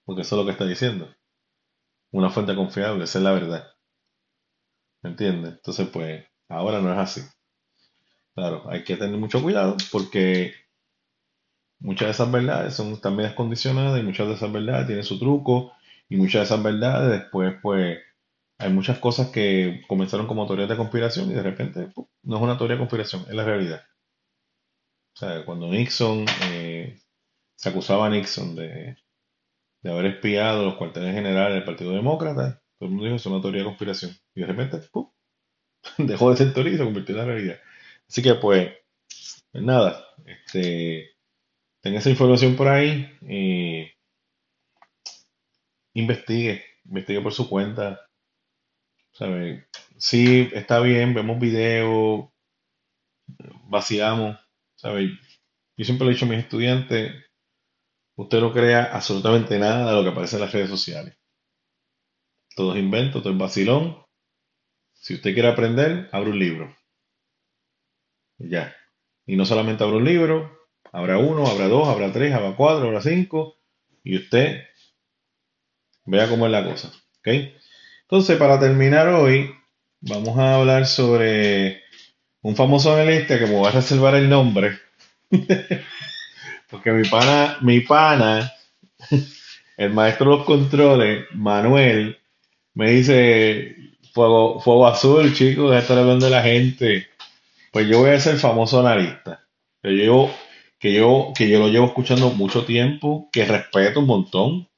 [0.07, 1.15] Porque eso es lo que está diciendo.
[2.13, 3.67] Una fuente confiable, ser la verdad.
[5.03, 5.55] ¿Me entiendes?
[5.55, 7.21] Entonces, pues, ahora no es así.
[8.35, 10.55] Claro, hay que tener mucho cuidado porque
[11.81, 15.73] muchas de esas verdades son también condicionadas y muchas de esas verdades tienen su truco
[16.09, 17.99] y muchas de esas verdades después pues
[18.59, 21.89] hay muchas cosas que comenzaron como teorías de conspiración y de repente
[22.23, 23.83] no es una teoría de conspiración, es la realidad.
[25.15, 26.99] O sea, cuando Nixon, eh,
[27.57, 28.97] se acusaba a Nixon de,
[29.91, 33.61] haber espiado los cuarteles generales del Partido Demócrata, todo el mundo dijo es una teoría
[33.61, 34.13] de conspiración.
[34.35, 34.81] Y de repente,
[35.99, 37.59] dejó de ser teoría y se convirtió en la realidad.
[38.09, 38.73] Así que pues,
[39.53, 41.11] pues, nada, este,
[41.81, 43.11] tenga esa información por ahí,
[45.95, 48.07] investigue, investigue por su cuenta.
[49.17, 49.67] ¿sabe?
[49.97, 52.29] Sí, está bien, vemos videos,
[53.69, 54.39] vaciamos,
[54.77, 55.19] ¿sabe?
[55.77, 57.15] Yo siempre le he dicho a mis estudiantes,
[58.17, 61.17] usted no crea absolutamente nada de lo que aparece en las redes sociales.
[62.55, 63.99] Todo es invento, todo es vacilón.
[64.95, 66.77] Si usted quiere aprender, abre un libro.
[68.39, 68.75] Ya.
[69.27, 70.59] Y no solamente habrá un libro,
[70.93, 73.57] habrá uno, habrá dos, habrá tres, habrá cuatro, habrá cinco.
[74.03, 74.63] Y usted
[76.07, 76.89] vea cómo es la cosa.
[77.19, 77.29] ¿Ok?
[78.03, 79.51] Entonces, para terminar hoy,
[80.01, 81.83] vamos a hablar sobre
[82.41, 84.79] un famoso analista que me voy a reservar el nombre.
[86.71, 88.53] Porque mi pana, mi pana,
[89.77, 92.19] el maestro de los controles, Manuel,
[92.75, 93.77] me dice,
[94.13, 97.09] fuego, fuego azul, chicos, deja estar hablando de la gente.
[97.73, 99.47] Pues yo voy a ser famoso analista.
[99.83, 100.31] Yo,
[100.79, 104.69] que yo, que yo lo llevo escuchando mucho tiempo, que respeto un montón.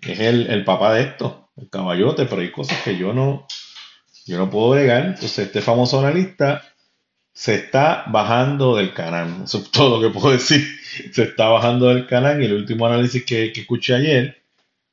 [0.00, 3.46] Es el, papá de esto, el caballote, pero hay cosas que yo no,
[4.26, 5.06] yo no puedo negar.
[5.06, 6.62] Entonces, este famoso analista
[7.34, 9.42] se está bajando del canal.
[9.44, 10.64] Eso es todo lo que puedo decir.
[11.12, 14.42] Se está bajando del canal y el último análisis que, escuché ayer,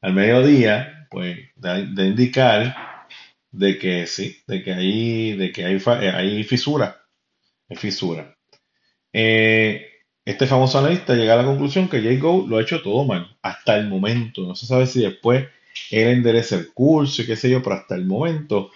[0.02, 3.08] al mediodía, pues de, indicar
[3.52, 5.80] de que sí, de que hay, de que hay,
[6.14, 7.02] hay fisura
[7.76, 8.36] fisura.
[9.14, 9.88] Eh,
[10.26, 13.38] este famoso analista llega a la conclusión que Jay Go lo ha hecho todo mal,
[13.42, 14.42] hasta el momento.
[14.42, 15.48] No se sabe si después
[15.90, 18.72] él endereza el curso y qué sé yo, pero hasta el momento.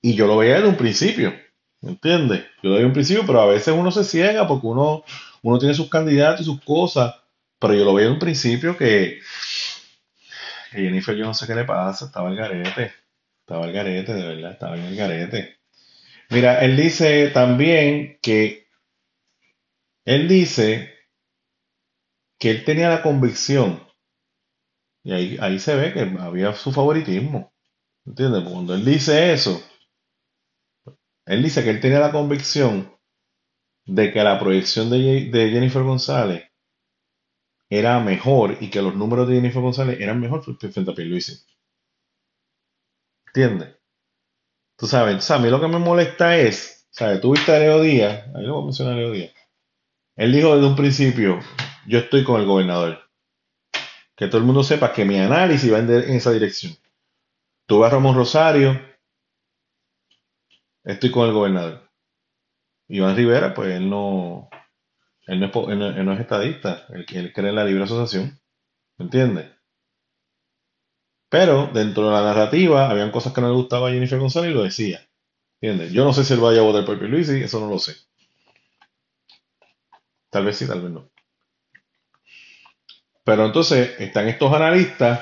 [0.00, 1.38] Y yo lo veía desde un principio, ¿me
[1.82, 2.44] entiendes?
[2.62, 5.04] Yo lo veía un principio, pero a veces uno se ciega porque uno,
[5.42, 7.14] uno tiene sus candidatos y sus cosas.
[7.58, 9.20] Pero yo lo veía en un principio que,
[10.70, 12.92] que Jennifer, yo no sé qué le pasa, estaba el garete.
[13.40, 15.58] Estaba el garete, de verdad, estaba en el garete.
[16.30, 18.68] Mira, él dice también que
[20.04, 20.94] él dice
[22.38, 23.82] que él tenía la convicción,
[25.02, 27.52] y ahí, ahí se ve que había su favoritismo.
[28.06, 28.44] ¿Entiendes?
[28.44, 29.62] Cuando él dice eso,
[31.28, 32.90] él dice que él tenía la convicción
[33.84, 36.50] de que la proyección de, Jennifer González
[37.68, 41.38] era mejor y que los números de Jennifer González eran mejor frente a Pierluisi.
[43.26, 43.76] ¿Entiendes?
[44.78, 47.20] Tú sabes, a mí lo que me molesta es, ¿sabes?
[47.20, 49.34] Tú viste a Leo Díaz, ahí lo voy a mencionar a Leo Díaz.
[50.16, 51.40] Él dijo desde un principio,
[51.86, 53.00] yo estoy con el gobernador.
[54.16, 56.72] Que todo el mundo sepa que mi análisis va en, en esa dirección.
[57.66, 58.87] Tú vas a Ramón Rosario,
[60.88, 61.88] estoy con el gobernador.
[62.88, 64.48] Iván Rivera, pues él no,
[65.26, 68.40] él no, es, estadista, él, cree en la libre asociación,
[68.96, 69.50] ¿me entiendes?
[71.28, 74.54] Pero dentro de la narrativa habían cosas que no le gustaba a Jennifer González y
[74.54, 75.06] lo decía,
[75.60, 75.92] ¿entiendes?
[75.92, 77.94] Yo no sé si él vaya a votar por Luisi, eso no lo sé.
[80.30, 81.10] Tal vez sí, tal vez no.
[83.24, 85.20] Pero entonces están estos analistas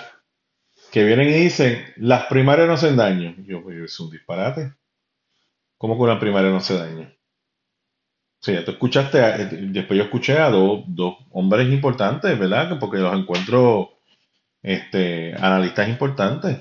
[0.93, 3.35] que vienen y dicen, las primarias no hacen daño.
[3.39, 4.73] Yo, pues, es un disparate.
[5.79, 7.11] ¿Cómo que una primaria no hace daño?
[8.41, 10.85] Sí, tú escuchaste, a- después yo escuché a dos,
[11.33, 12.69] hombres importantes, ¿verdad?
[12.71, 13.91] Que Porque los encuentro
[14.63, 16.59] este, analistas importantes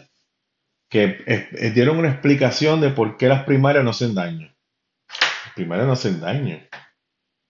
[0.89, 4.49] que dieron una explicación de por qué las primarias no hacen daño.
[5.45, 6.59] Las primarias no hacen daño.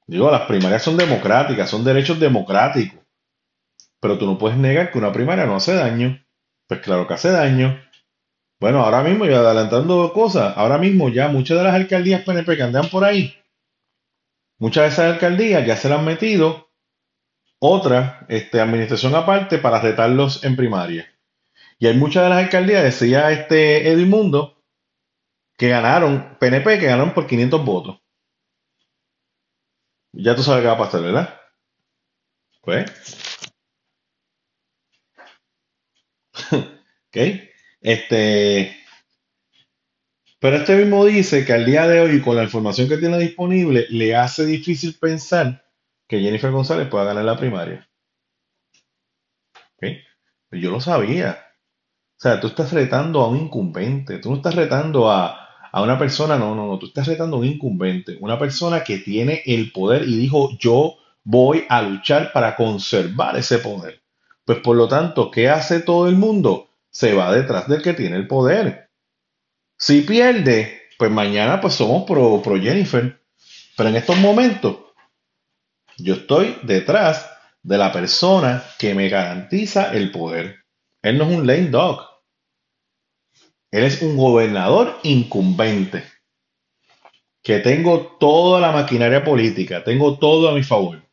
[0.07, 2.99] Digo, las primarias son democráticas, son derechos democráticos.
[3.99, 6.23] Pero tú no puedes negar que una primaria no hace daño.
[6.67, 7.77] Pues claro que hace daño.
[8.65, 12.63] Bueno, ahora mismo, ya adelantando cosas, ahora mismo ya muchas de las alcaldías PNP que
[12.63, 13.35] andan por ahí,
[14.57, 16.71] muchas de esas alcaldías ya se le han metido
[17.59, 21.07] otra este, administración aparte para retarlos en primaria.
[21.77, 24.63] Y hay muchas de las alcaldías, decía este Edmundo,
[25.59, 27.99] que ganaron, PNP, que ganaron por 500 votos.
[30.13, 31.39] Ya tú sabes qué va a pasar, ¿verdad?
[32.63, 32.91] Pues,
[36.51, 37.54] ok.
[37.85, 38.75] Este,
[40.39, 43.85] pero este mismo dice que al día de hoy, con la información que tiene disponible,
[43.91, 45.63] le hace difícil pensar
[46.07, 47.87] que Jennifer González pueda ganar la primaria.
[49.75, 49.87] ¿Ok?
[50.49, 51.37] Pero yo lo sabía.
[52.17, 55.99] O sea, tú estás retando a un incumbente, tú no estás retando a, a una
[55.99, 59.71] persona, no, no, no, tú estás retando a un incumbente, una persona que tiene el
[59.71, 64.01] poder y dijo, yo voy a luchar para conservar ese poder.
[64.43, 66.71] Pues por lo tanto, ¿qué hace todo el mundo?
[66.95, 68.89] Se va detrás del que tiene el poder.
[69.77, 73.21] Si pierde, pues mañana pues somos pro, pro Jennifer.
[73.75, 74.77] Pero en estos momentos,
[75.97, 77.29] yo estoy detrás
[77.61, 80.63] de la persona que me garantiza el poder.
[81.01, 81.99] Él no es un lame dog.
[83.71, 86.01] Él es un gobernador incumbente.
[87.43, 91.03] Que tengo toda la maquinaria política, tengo todo a mi favor.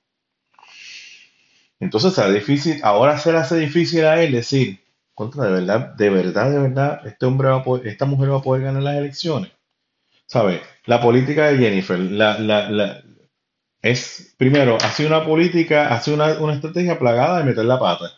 [1.80, 4.81] Entonces difícil, ahora se le hace difícil a él decir,
[5.14, 8.38] contra, de verdad, de verdad, de verdad, este hombre va a poder- esta mujer va
[8.38, 9.52] a poder ganar las elecciones.
[10.26, 10.62] ¿Sabes?
[10.86, 13.02] La política de Jennifer, la, la,
[13.82, 17.78] es, primero, ha sido una política, ha sido una, una estrategia plagada de meter la
[17.78, 18.10] pata.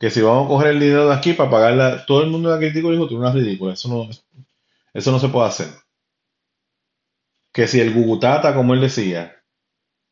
[0.00, 2.56] Que si vamos a coger el dinero de aquí para pagarla, todo el mundo la
[2.58, 4.08] criticó y dijo, tú eres una ridícula, eso no,
[4.94, 5.68] eso no se puede hacer.
[7.52, 9.42] Que si el Gugutata, como él decía,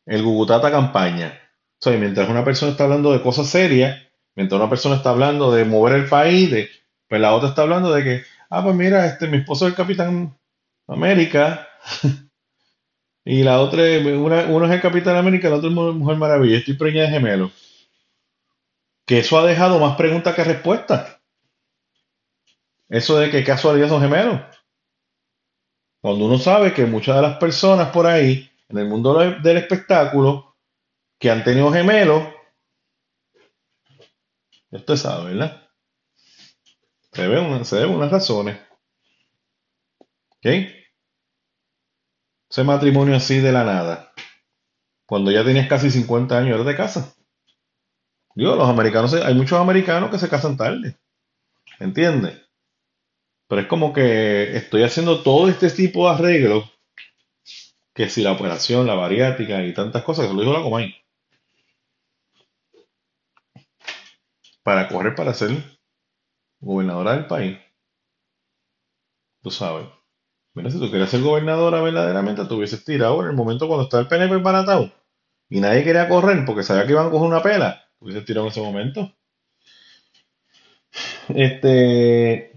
[0.05, 1.39] el Gugutata campaña.
[1.79, 4.01] O sea, mientras una persona está hablando de cosas serias,
[4.35, 6.69] mientras una persona está hablando de mover el país,
[7.07, 9.77] pues la otra está hablando de que, ah, pues mira, este, mi esposo es el
[9.77, 10.37] Capitán
[10.87, 11.67] América,
[13.25, 13.83] y la otra,
[14.17, 17.51] una, uno es el Capitán América, la otra es Mujer Maravilla, estoy preñada de gemelo.
[19.07, 21.19] Que eso ha dejado más preguntas que respuestas.
[22.89, 24.41] Eso de que casualidad son gemelos.
[26.01, 30.55] Cuando uno sabe que muchas de las personas por ahí, en el mundo del espectáculo,
[31.19, 32.34] que han tenido gemelos,
[34.71, 35.61] usted sabe, ¿verdad?
[37.13, 38.59] Se ven una- se ven unas razones.
[40.29, 40.45] ¿Ok?
[42.49, 44.11] Ese matrimonio así de la nada,
[45.05, 47.15] cuando ya tenías casi 50 años, eres de casa.
[48.35, 50.95] Digo, los americanos, hay muchos americanos que se casan tarde,
[51.79, 52.41] ¿entiendes?
[53.47, 56.65] Pero es como que estoy haciendo todo este tipo de arreglos,
[57.95, 60.93] que si la operación, la bariátrica y tantas cosas, que lo dijo la Comay,
[64.65, 65.51] para correr para ser
[66.59, 67.57] gobernadora del país.
[69.41, 69.87] Tú sabes.
[70.55, 74.03] Mira, si tú querías ser gobernadora verdaderamente, te hubieses tirado en el momento cuando estaba
[74.03, 74.91] el PNP embaratado
[75.49, 77.83] y nadie quería correr porque sabía que iban a coger una pela.
[77.99, 79.11] Te hubieses tirado en ese momento.
[81.29, 82.51] Este.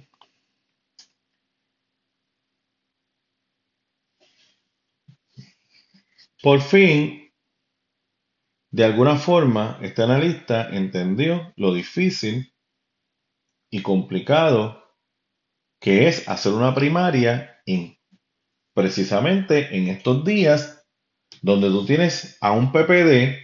[6.43, 7.18] Por fin,
[8.79, 12.55] de alguna forma, este analista entendió lo difícil
[13.73, 14.95] y complicado
[15.81, 17.99] que es hacer una primaria en,
[18.73, 20.87] precisamente en estos días
[21.43, 23.37] donde tú tienes a un PPD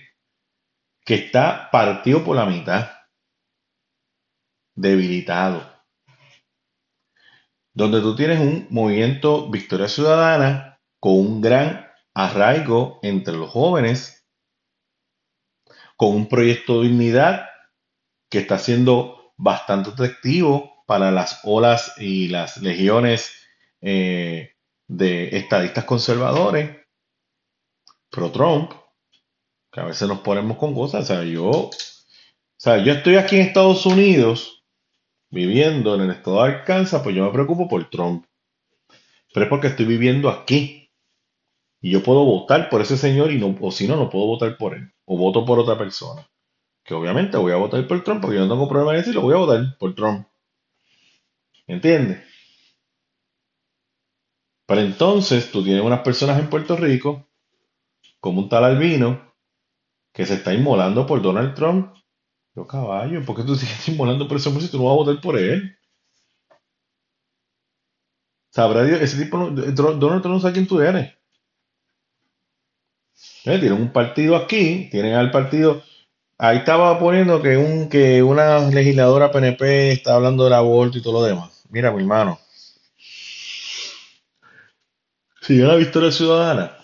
[1.04, 2.92] que está partido por la mitad,
[4.76, 5.68] debilitado,
[7.74, 14.13] donde tú tienes un movimiento Victoria Ciudadana con un gran arraigo entre los jóvenes,
[15.96, 17.46] con un proyecto de dignidad
[18.30, 23.32] que está siendo bastante atractivo para las olas y las legiones
[23.80, 24.54] eh,
[24.86, 26.76] de estadistas conservadores
[28.10, 28.72] pro Trump,
[29.72, 31.04] que a veces nos ponemos con cosas.
[31.04, 31.70] O sea, yo, o
[32.56, 34.64] sea, yo estoy aquí en Estados Unidos
[35.30, 38.24] viviendo en el estado de Arkansas, pues yo me preocupo por Trump.
[39.32, 40.92] Pero es porque estoy viviendo aquí.
[41.80, 44.56] Y yo puedo votar por ese señor y no, o si no, no puedo votar
[44.56, 44.93] por él.
[45.06, 46.26] O voto por otra persona.
[46.84, 49.34] Que obviamente voy a votar por Trump porque yo no tengo problema en decirlo, voy
[49.34, 50.26] a votar por Trump.
[51.66, 52.22] ¿Entiendes?
[54.66, 57.26] Pero entonces tú tienes unas personas en Puerto Rico,
[58.20, 59.34] como un tal Albino,
[60.12, 61.94] que se está inmolando por Donald Trump.
[62.54, 64.96] Yo caballo, ¿por qué tú sigues inmolando por ese hombre si tú no vas a
[64.96, 65.76] votar por él?
[68.50, 71.12] Sabrá Dios, ese tipo, Donald Trump no sabe quién tú eres.
[73.44, 75.82] Eh, tienen un partido aquí, tienen al partido.
[76.38, 81.20] Ahí estaba poniendo que, un, que una legisladora PNP está hablando del aborto y todo
[81.20, 81.64] lo demás.
[81.68, 82.38] Mira, mi hermano.
[85.42, 86.76] Si yo la victoria ciudadana,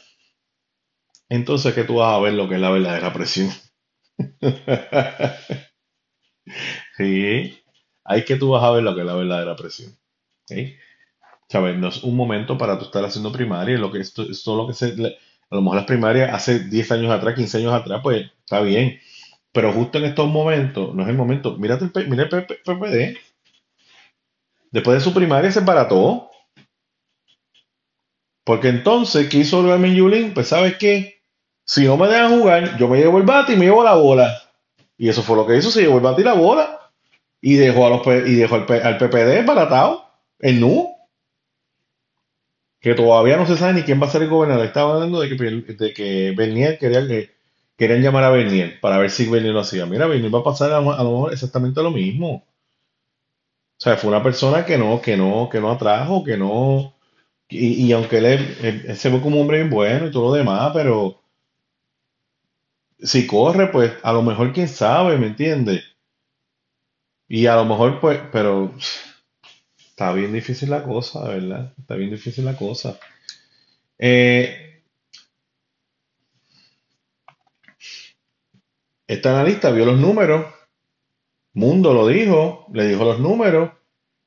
[1.31, 3.51] entonces que tú vas a ver lo que es la verdadera presión.
[6.99, 7.59] sí,
[8.05, 9.97] hay que tú vas a ver lo que es la verdadera presión.
[10.47, 10.75] ¿sí?
[11.49, 11.77] ¿Sabes?
[11.79, 14.67] No es un momento para tú estar haciendo primaria, lo que esto, es todo lo
[14.69, 14.95] que se,
[15.51, 19.01] a lo mejor las primarias hace 10 años atrás, 15 años atrás, pues está bien.
[19.53, 21.57] Pero justo en estos momentos, no es el momento.
[21.57, 23.19] Mírate el, mira el PPD.
[24.71, 26.31] Después de su primaria se barató.
[28.45, 30.35] Porque entonces, ¿qué hizo Carmen Yulín?
[30.35, 31.21] Pues, ¿sabes qué?
[31.65, 34.33] Si no me dejan jugar, yo me llevo el bate y me llevo la bola.
[34.97, 36.79] Y eso fue lo que hizo, se llevó el bate y la bola.
[37.41, 40.05] Y dejó, a los, y dejó al, al PPD baratado,
[40.39, 40.90] el NU
[42.81, 44.65] que todavía no se sabe ni quién va a ser el gobernador.
[44.65, 45.35] Estaba hablando de que,
[45.75, 47.31] de que Bernier quería que
[47.77, 49.87] querían llamar a Bernier para ver si Bernier lo hacía.
[49.87, 52.45] Mira, Bernier va a pasar a, lo mejor exactamente lo mismo.
[53.79, 56.95] O sea, fue una persona que no, que no, que no atrajo, que no.
[57.49, 61.21] Y, aunque él, se ve como un hombre bien bueno y todo lo demás, pero
[63.03, 65.83] si corre, pues a lo mejor quién sabe, ¿me entiendes?
[67.29, 68.75] Y a lo mejor, pues, pero
[70.01, 71.75] Está bien difícil la cosa, ¿verdad?
[71.79, 72.99] Está bien difícil la cosa.
[73.99, 74.83] Eh,
[79.07, 80.47] esta analista vio los números,
[81.53, 83.73] Mundo lo dijo, le dijo los números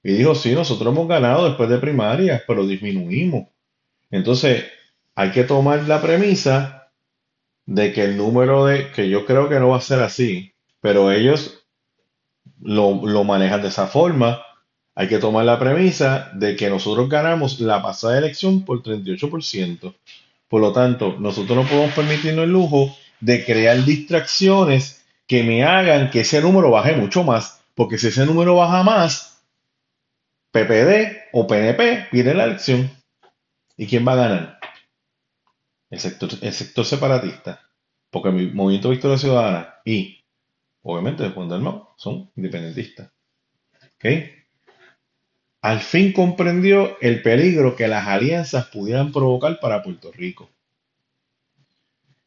[0.03, 3.47] y dijo, sí, nosotros hemos ganado después de primarias, pero disminuimos.
[4.11, 4.65] Entonces,
[5.15, 6.91] hay que tomar la premisa
[7.65, 11.11] de que el número de, que yo creo que no va a ser así, pero
[11.11, 11.65] ellos
[12.61, 14.39] lo, lo manejan de esa forma
[14.95, 19.93] hay que tomar la premisa de que nosotros ganamos la pasada elección por 38%.
[20.47, 26.11] Por lo tanto, nosotros no podemos permitirnos el lujo de crear distracciones que me hagan
[26.11, 27.63] que ese número baje mucho más.
[27.73, 29.43] Porque si ese número baja más,
[30.51, 32.91] PPD o PNP pierde la elección.
[33.75, 34.59] ¿Y quién va a ganar?
[35.89, 37.61] El sector, el separatista.
[38.11, 40.23] Porque mi Movimiento Victoria Ciudadana y,
[40.83, 41.63] obviamente, después del
[41.97, 43.09] son independentistas.
[43.95, 44.42] ¿Ok?
[45.63, 50.49] Al fin comprendió el peligro que las alianzas pudieran provocar para Puerto Rico.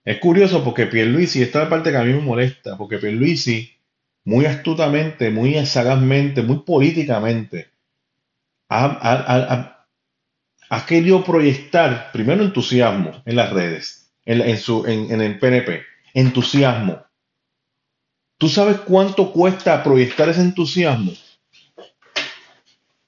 [0.03, 3.71] Es curioso porque Pierluisi, esta es la parte que a mí me molesta, porque Pierluisi,
[4.25, 7.69] muy astutamente, muy sagazmente, muy políticamente,
[8.71, 9.85] ha,
[10.89, 15.83] querido proyectar primero entusiasmo en las redes, en, su, en el PNP,
[16.15, 17.05] entusiasmo.
[18.39, 21.13] ¿Tú sabes cuánto cuesta proyectar ese entusiasmo?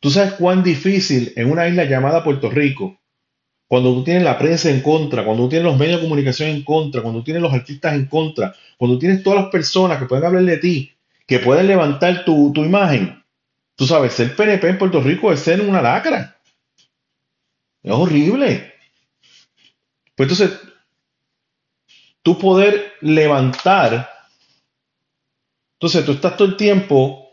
[0.01, 2.99] Tú sabes cuán difícil en una isla llamada Puerto Rico,
[3.67, 6.65] cuando tú tienes la prensa en contra, cuando tú tienes los medios de comunicación en
[6.65, 10.25] contra, cuando tú tienes los artistas en contra, cuando tienes todas las personas que pueden
[10.25, 10.93] hablar de ti,
[11.27, 13.23] que pueden levantar tu, imagen.
[13.77, 16.41] Tú sabes, ser PNP en Puerto Rico es ser una lacra.
[17.83, 18.73] Es horrible.
[20.17, 20.59] Pues entonces,
[22.23, 24.09] tú poder levantar,
[25.75, 27.28] entonces tú estás todo el tiempo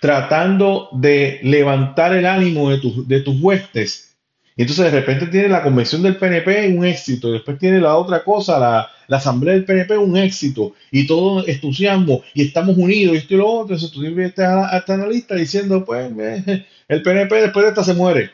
[0.00, 4.08] tratando de levantar el ánimo de, de tus huestes.
[4.58, 7.96] Y entonces de repente tiene la convención del PNP un éxito, y después tiene la
[7.96, 13.18] otra cosa, la, asamblea del PNP un éxito, y todo entusiasmo, y estamos unidos, y
[13.18, 13.76] esto y lo otro.
[13.76, 16.12] Entonces tú vienes a, esta analista diciendo, pues,
[16.88, 18.32] el PNP después de esta se muere.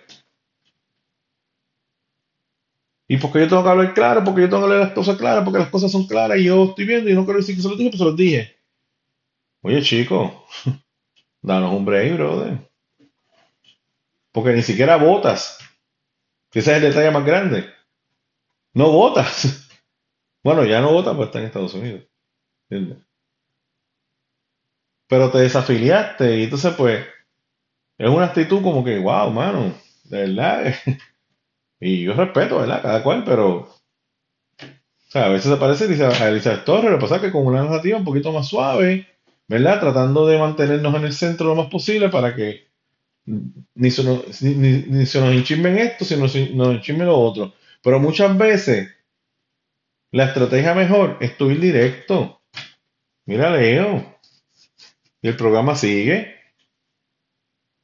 [3.06, 5.44] Y porque yo tengo que hablar claro, porque yo tengo que hablar las cosas claras,
[5.44, 7.68] porque las cosas son claras, y yo estoy viendo y no quiero decir que se
[7.68, 8.56] lo dije, pues se los dije.
[9.60, 10.46] Oye, chico,
[11.44, 12.58] Danos un break, brother.
[14.32, 15.58] Porque ni siquiera votas.
[16.52, 17.66] Ese es el detalle más grande.
[18.72, 19.60] No votas.
[20.42, 22.04] Bueno, ya no votas, pues está en Estados Unidos.
[25.08, 27.02] pero te desafiliaste y entonces pues
[27.96, 29.72] es una actitud como que, wow, mano,
[30.04, 30.74] de verdad.
[31.80, 32.82] y yo respeto, ¿verdad?
[32.82, 33.70] Cada cual, pero o
[35.08, 37.64] sea, a veces se parece a Elizabeth Torres, lo que pasa es que con una
[37.64, 39.13] narrativa un poquito más suave,
[39.48, 39.80] ¿verdad?
[39.80, 42.68] Tratando de mantenernos en el centro lo más posible para que
[43.26, 47.54] ni se nos, ni, se nos esto, sino nos, nos enchismen lo otro.
[47.82, 48.90] Pero muchas veces
[50.10, 52.40] la estrategia mejor es tu ir directo.
[53.26, 54.18] Mira, Leo.
[55.22, 56.36] Y el programa sigue.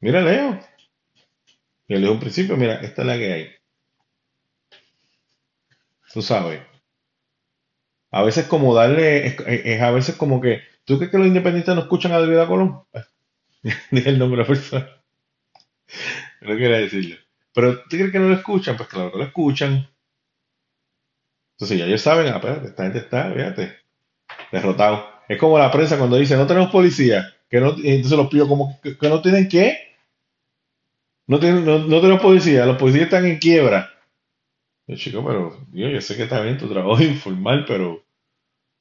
[0.01, 0.61] Mira, Leo.
[1.89, 3.51] Y le un principio, mira, esta es la que hay.
[6.13, 6.61] Tú sabes.
[8.13, 11.82] A veces como darle, es, a veces como que, ¿tú crees que los independientes no
[11.82, 12.82] escuchan a David Colón?
[13.93, 14.88] Dije el nombre de la persona.
[16.41, 17.16] No quería decirlo.
[17.55, 18.76] Pero ¿tú crees que no lo escuchan?
[18.76, 19.88] Pues claro que lo escuchan.
[21.53, 23.76] Entonces ya ellos saben, ah, esta gente está, fíjate,
[24.51, 25.07] derrotado.
[25.28, 28.80] Es como la prensa cuando dice, no tenemos policía, que no, entonces los pido como
[28.80, 29.95] que, no tienen qué.
[31.28, 33.91] No, tienen, no, tenemos policía, los policías están en quiebra.
[34.88, 38.03] Yo, chico, pero yo, sé que está bien tu trabajo informal, pero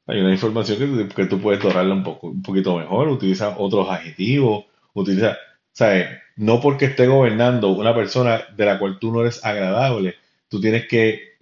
[0.10, 4.66] hay una información que, tú puedes dorarla un, poco, un poquito mejor, utiliza otros adjetivos,
[4.94, 5.38] utiliza,
[5.72, 6.08] ¿sabes?
[6.36, 10.16] No porque esté gobernando una persona de la cual tú no eres agradable,
[10.48, 11.38] tú tienes que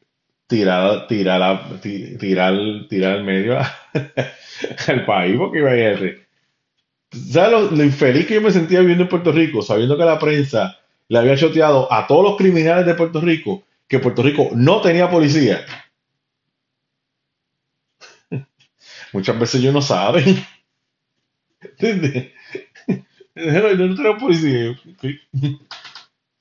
[0.48, 3.58] tirar, tirar, tirar, tirar al medio
[4.88, 6.28] al país, porque imagínate.
[7.12, 10.78] ¿Sabes lo, infeliz que yo me sentía viviendo en Puerto Rico, sabiendo que la prensa
[11.08, 15.10] le había choteado a todos los criminales de Puerto Rico que Puerto Rico no tenía
[15.10, 15.66] policía?
[19.18, 20.46] Muchas veces ellos no saben.
[21.62, 22.34] ¿Entiendes?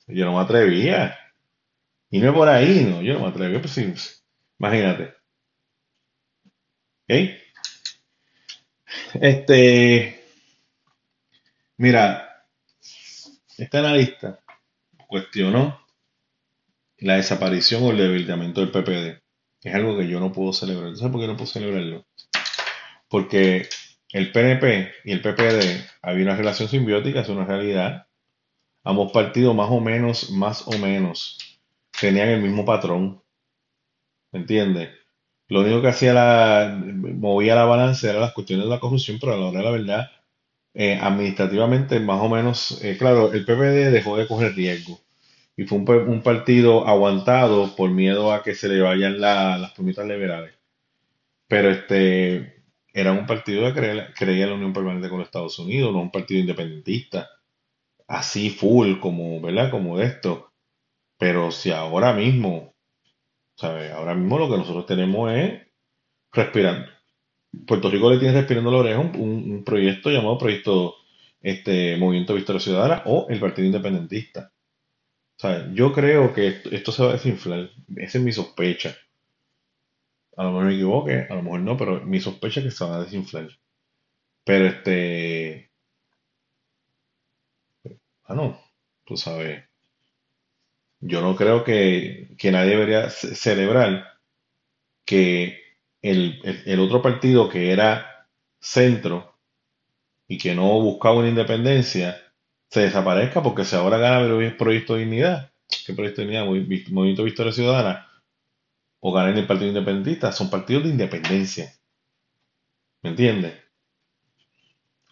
[0.08, 1.16] Yo no me atrevía.
[2.10, 3.92] Y no es por ahí, no, yo no me atrevo, pues sí,
[4.58, 5.14] imagínate.
[7.08, 7.16] ¿Ok?
[9.20, 10.22] Este,
[11.78, 12.44] mira,
[13.58, 14.38] esta analista
[15.08, 15.80] cuestionó
[16.98, 19.22] la desaparición o el debilitamiento del PPD.
[19.62, 20.94] Es algo que yo no puedo celebrar.
[20.94, 22.04] ¿Sabes por qué no puedo celebrarlo?
[23.08, 23.68] Porque
[24.12, 28.06] el PNP y el PPD había una relación simbiótica, es una realidad.
[28.84, 31.60] Ambos partidos más o menos, más o menos,
[32.00, 33.22] tenían el mismo patrón.
[34.32, 34.90] ¿Me entiendes?
[35.48, 39.34] Lo único que hacía la, movía la balanza era las cuestiones de la corrupción, pero
[39.34, 40.10] a la hora de la verdad,
[40.74, 45.00] eh, administrativamente, más o menos, eh, claro, el PPD dejó de coger riesgo
[45.56, 50.54] y fue un, partido aguantado por miedo a que se le vayan las permitas liberales.
[51.48, 52.55] Pero este
[52.96, 56.10] era un partido que creía, creía, la unión permanente con los Estados Unidos, no un
[56.10, 57.28] partido independentista,
[58.08, 59.70] así full como, ¿verdad?
[59.70, 60.50] Como esto.
[61.18, 62.74] Pero si ahora mismo,
[63.54, 63.92] ¿sabes?
[63.92, 65.66] Ahora mismo lo que nosotros tenemos es
[66.32, 66.88] respirando.
[67.66, 70.94] Puerto Rico le tiene respirando la oreja un, proyecto llamado Proyecto
[71.42, 74.52] este, Movimiento Victoria Ciudadana o el Partido Independentista.
[75.74, 77.70] Yo creo que esto, se va a desinflar.
[77.96, 78.96] Esa es mi sospecha.
[80.36, 82.84] A lo mejor me equivoque, a lo mejor no, pero mi sospecha es que se
[82.84, 83.48] va a desinflar.
[84.44, 85.70] Pero este.
[88.24, 88.60] Ah, no.
[89.04, 89.64] Tú sabes
[91.00, 94.18] yo no creo que, nadie debería celebrar
[95.04, 95.60] que
[96.02, 98.28] el, otro partido que era
[98.60, 99.34] centro
[100.28, 102.20] y que no buscaba una independencia
[102.68, 105.52] se desaparezca porque si ahora gana el proyecto de dignidad,
[105.86, 106.46] ¿qué proyecto de dignidad?
[106.90, 108.05] Movimiento Victoria Ciudadana
[109.00, 111.72] o gana en el Partido Independentista, son partidos de independencia.
[113.02, 113.54] ¿Me entiendes?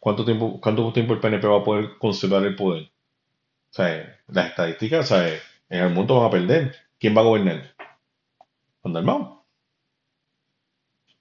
[0.00, 2.84] ¿Cuánto tiempo, ¿Cuánto tiempo el PNP va a poder conservar el poder?
[3.70, 5.28] O sea, las estadísticas, o sea,
[5.68, 6.76] en el mundo van a perder.
[6.98, 7.74] ¿Quién va a gobernar?
[8.84, 9.46] hermano.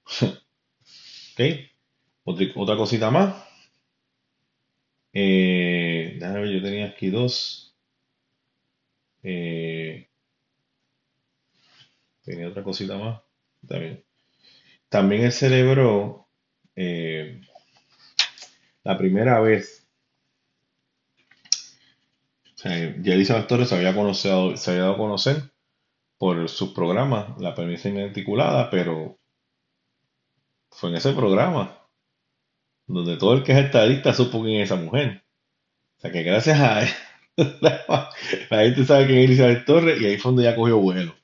[0.22, 1.42] ok.
[2.56, 3.44] Otra, cosita más.
[5.14, 7.76] Eh, déjame ver, yo tenía aquí dos.
[9.24, 10.10] Eh,
[12.24, 13.22] tenía otra cosita más.
[13.68, 14.04] También.
[14.90, 16.28] También él celebró
[16.76, 17.42] eh,
[18.84, 19.84] la primera vez
[22.64, 25.52] ya Elizabeth Torres se había, conocido, se había dado a conocer
[26.18, 29.20] por sus programas, la permisa inarticulada, pero
[30.72, 31.78] fue en ese programa
[32.88, 35.24] donde todo el que es estadista supo quién es esa mujer.
[35.98, 36.82] O sea que gracias a
[37.62, 38.10] la,
[38.50, 41.16] gente sabe quién es Elizabeth Torres y ahí fue donde ya cogió vuelo.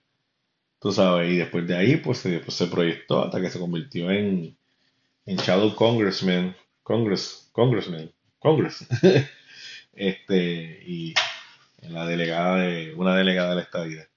[0.80, 4.58] Tú sabes, y después de ahí pues pues, se proyectó hasta que se convirtió en,
[5.26, 8.88] en Shadow Congressman, Congress, Congressman, Congress.
[9.94, 11.14] este, y
[11.82, 14.08] la delegada de, una delegada de la estadía.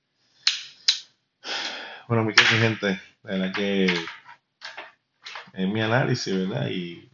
[2.08, 6.68] Bueno, mi gente, la verdad que es mi análisis, ¿verdad?
[6.70, 7.08] Y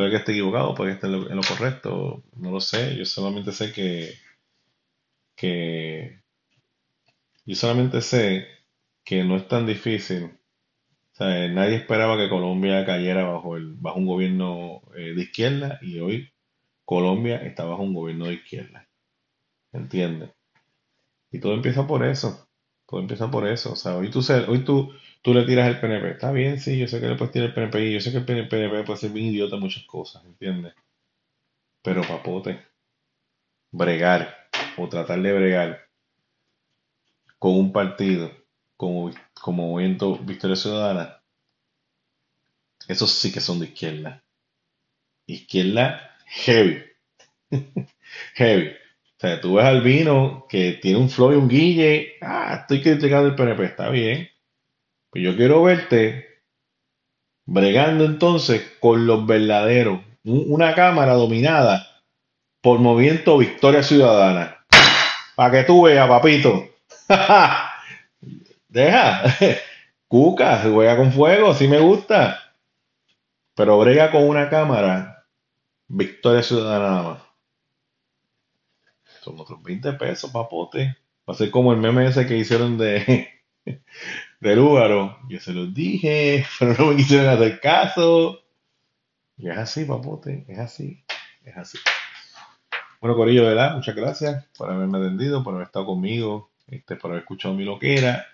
[0.00, 2.96] Puede que esté equivocado, puede que esté en lo, correcto, no lo sé.
[2.96, 4.14] Yo solamente sé que,
[5.36, 6.19] que
[7.50, 8.46] yo solamente sé
[9.04, 10.24] que no es tan difícil.
[10.24, 15.80] O sea, nadie esperaba que Colombia cayera bajo el, bajo un gobierno eh, de izquierda
[15.82, 16.32] y hoy
[16.84, 18.88] Colombia está bajo un gobierno de izquierda.
[19.72, 20.30] ¿Entiendes?
[21.32, 22.48] Y todo empieza por eso.
[22.86, 23.72] Todo empieza por eso.
[23.72, 26.10] O sea, hoy tú, hoy tú, tú le tiras el PNP.
[26.12, 28.18] Está bien, sí, yo sé que le puedes tirar el PNP y yo sé que
[28.18, 30.72] el PNP puede ser bien idiota en muchas cosas, ¿entiendes?
[31.82, 32.60] Pero papote,
[33.72, 35.89] bregar o tratar de bregar
[37.40, 38.30] con un partido
[38.76, 39.10] como,
[39.40, 41.20] como Movimiento Victoria Ciudadana,
[42.86, 44.22] esos sí que son de izquierda.
[45.26, 46.84] Izquierda heavy.
[48.34, 48.68] heavy.
[48.68, 52.14] O sea, tú ves al vino que tiene un flow y un guille.
[52.20, 54.28] Ah, estoy criticando el PNP, está bien.
[55.10, 56.42] Pues yo quiero verte
[57.46, 60.00] bregando entonces con los verdaderos.
[60.24, 61.86] Una cámara dominada
[62.60, 64.58] por Movimiento Victoria Ciudadana.
[65.36, 66.68] Para que tú veas, papito.
[68.68, 69.22] Deja.
[70.08, 72.38] Cuca, juega con fuego, sí me gusta.
[73.54, 75.26] Pero brega con una cámara.
[75.88, 77.22] Victoria Ciudadana nada más.
[79.22, 80.96] Son otros 20 pesos, papote.
[81.28, 83.28] Va a ser como el meme ese que hicieron de
[84.40, 85.18] del Úgaro.
[85.28, 88.40] Yo se los dije, pero no me quisieron hacer caso.
[89.36, 91.04] Y es así, papote, es así,
[91.44, 91.78] es así.
[93.00, 93.74] Bueno, Corillo, ¿verdad?
[93.74, 98.26] Muchas gracias por haberme atendido, por haber estado conmigo, este, por haber escuchado mi loquera.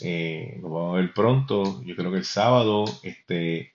[0.00, 1.82] Eh, nos vamos a ver pronto.
[1.84, 3.74] Yo creo que el sábado, este,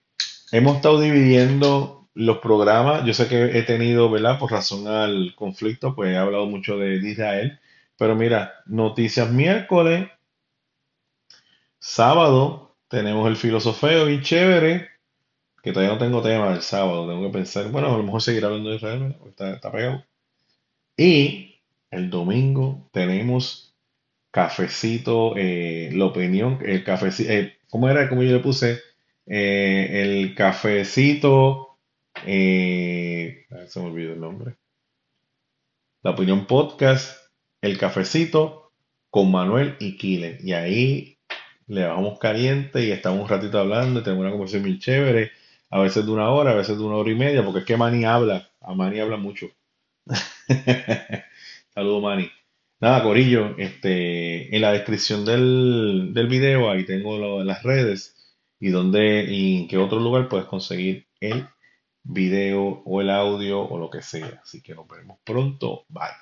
[0.52, 4.38] hemos estado dividiendo los programas, yo sé que he tenido, ¿verdad?
[4.40, 7.60] Por razón al conflicto, pues he hablado mucho de, Israel.
[7.96, 10.08] Pero mira, noticias miércoles,
[11.78, 14.88] sábado, tenemos el filosofeo bien chévere,
[15.62, 18.44] que todavía no tengo tema el sábado, tengo que pensar, bueno, a lo mejor seguir
[18.44, 20.04] hablando de Israel, está, está pegado.
[20.96, 21.60] Y
[21.90, 23.67] el domingo tenemos
[24.30, 28.08] cafecito, eh, la opinión, el cafecito, eh, ¿cómo era?
[28.08, 28.80] Como yo le puse,
[29.26, 31.78] eh, el cafecito
[32.14, 34.56] se me olvidó el nombre.
[36.02, 37.16] La Opinión Podcast,
[37.60, 38.72] El Cafecito,
[39.10, 40.38] con Manuel y Kile.
[40.42, 41.18] Y ahí
[41.66, 45.32] le bajamos caliente y estamos un ratito hablando, tenemos una conversación muy chévere,
[45.70, 47.76] a veces de una hora, a veces de una hora y media, porque es que
[47.76, 49.48] Manny habla, a Manny habla mucho.
[51.74, 52.37] Saludos Manny.
[52.80, 58.16] Nada, Corillo, este, en la descripción del, del video ahí tengo las redes
[58.60, 61.46] y donde y en qué otro lugar puedes conseguir el
[62.04, 64.40] video o el audio o lo que sea.
[64.42, 65.84] Así que nos vemos pronto.
[65.88, 66.16] Bye.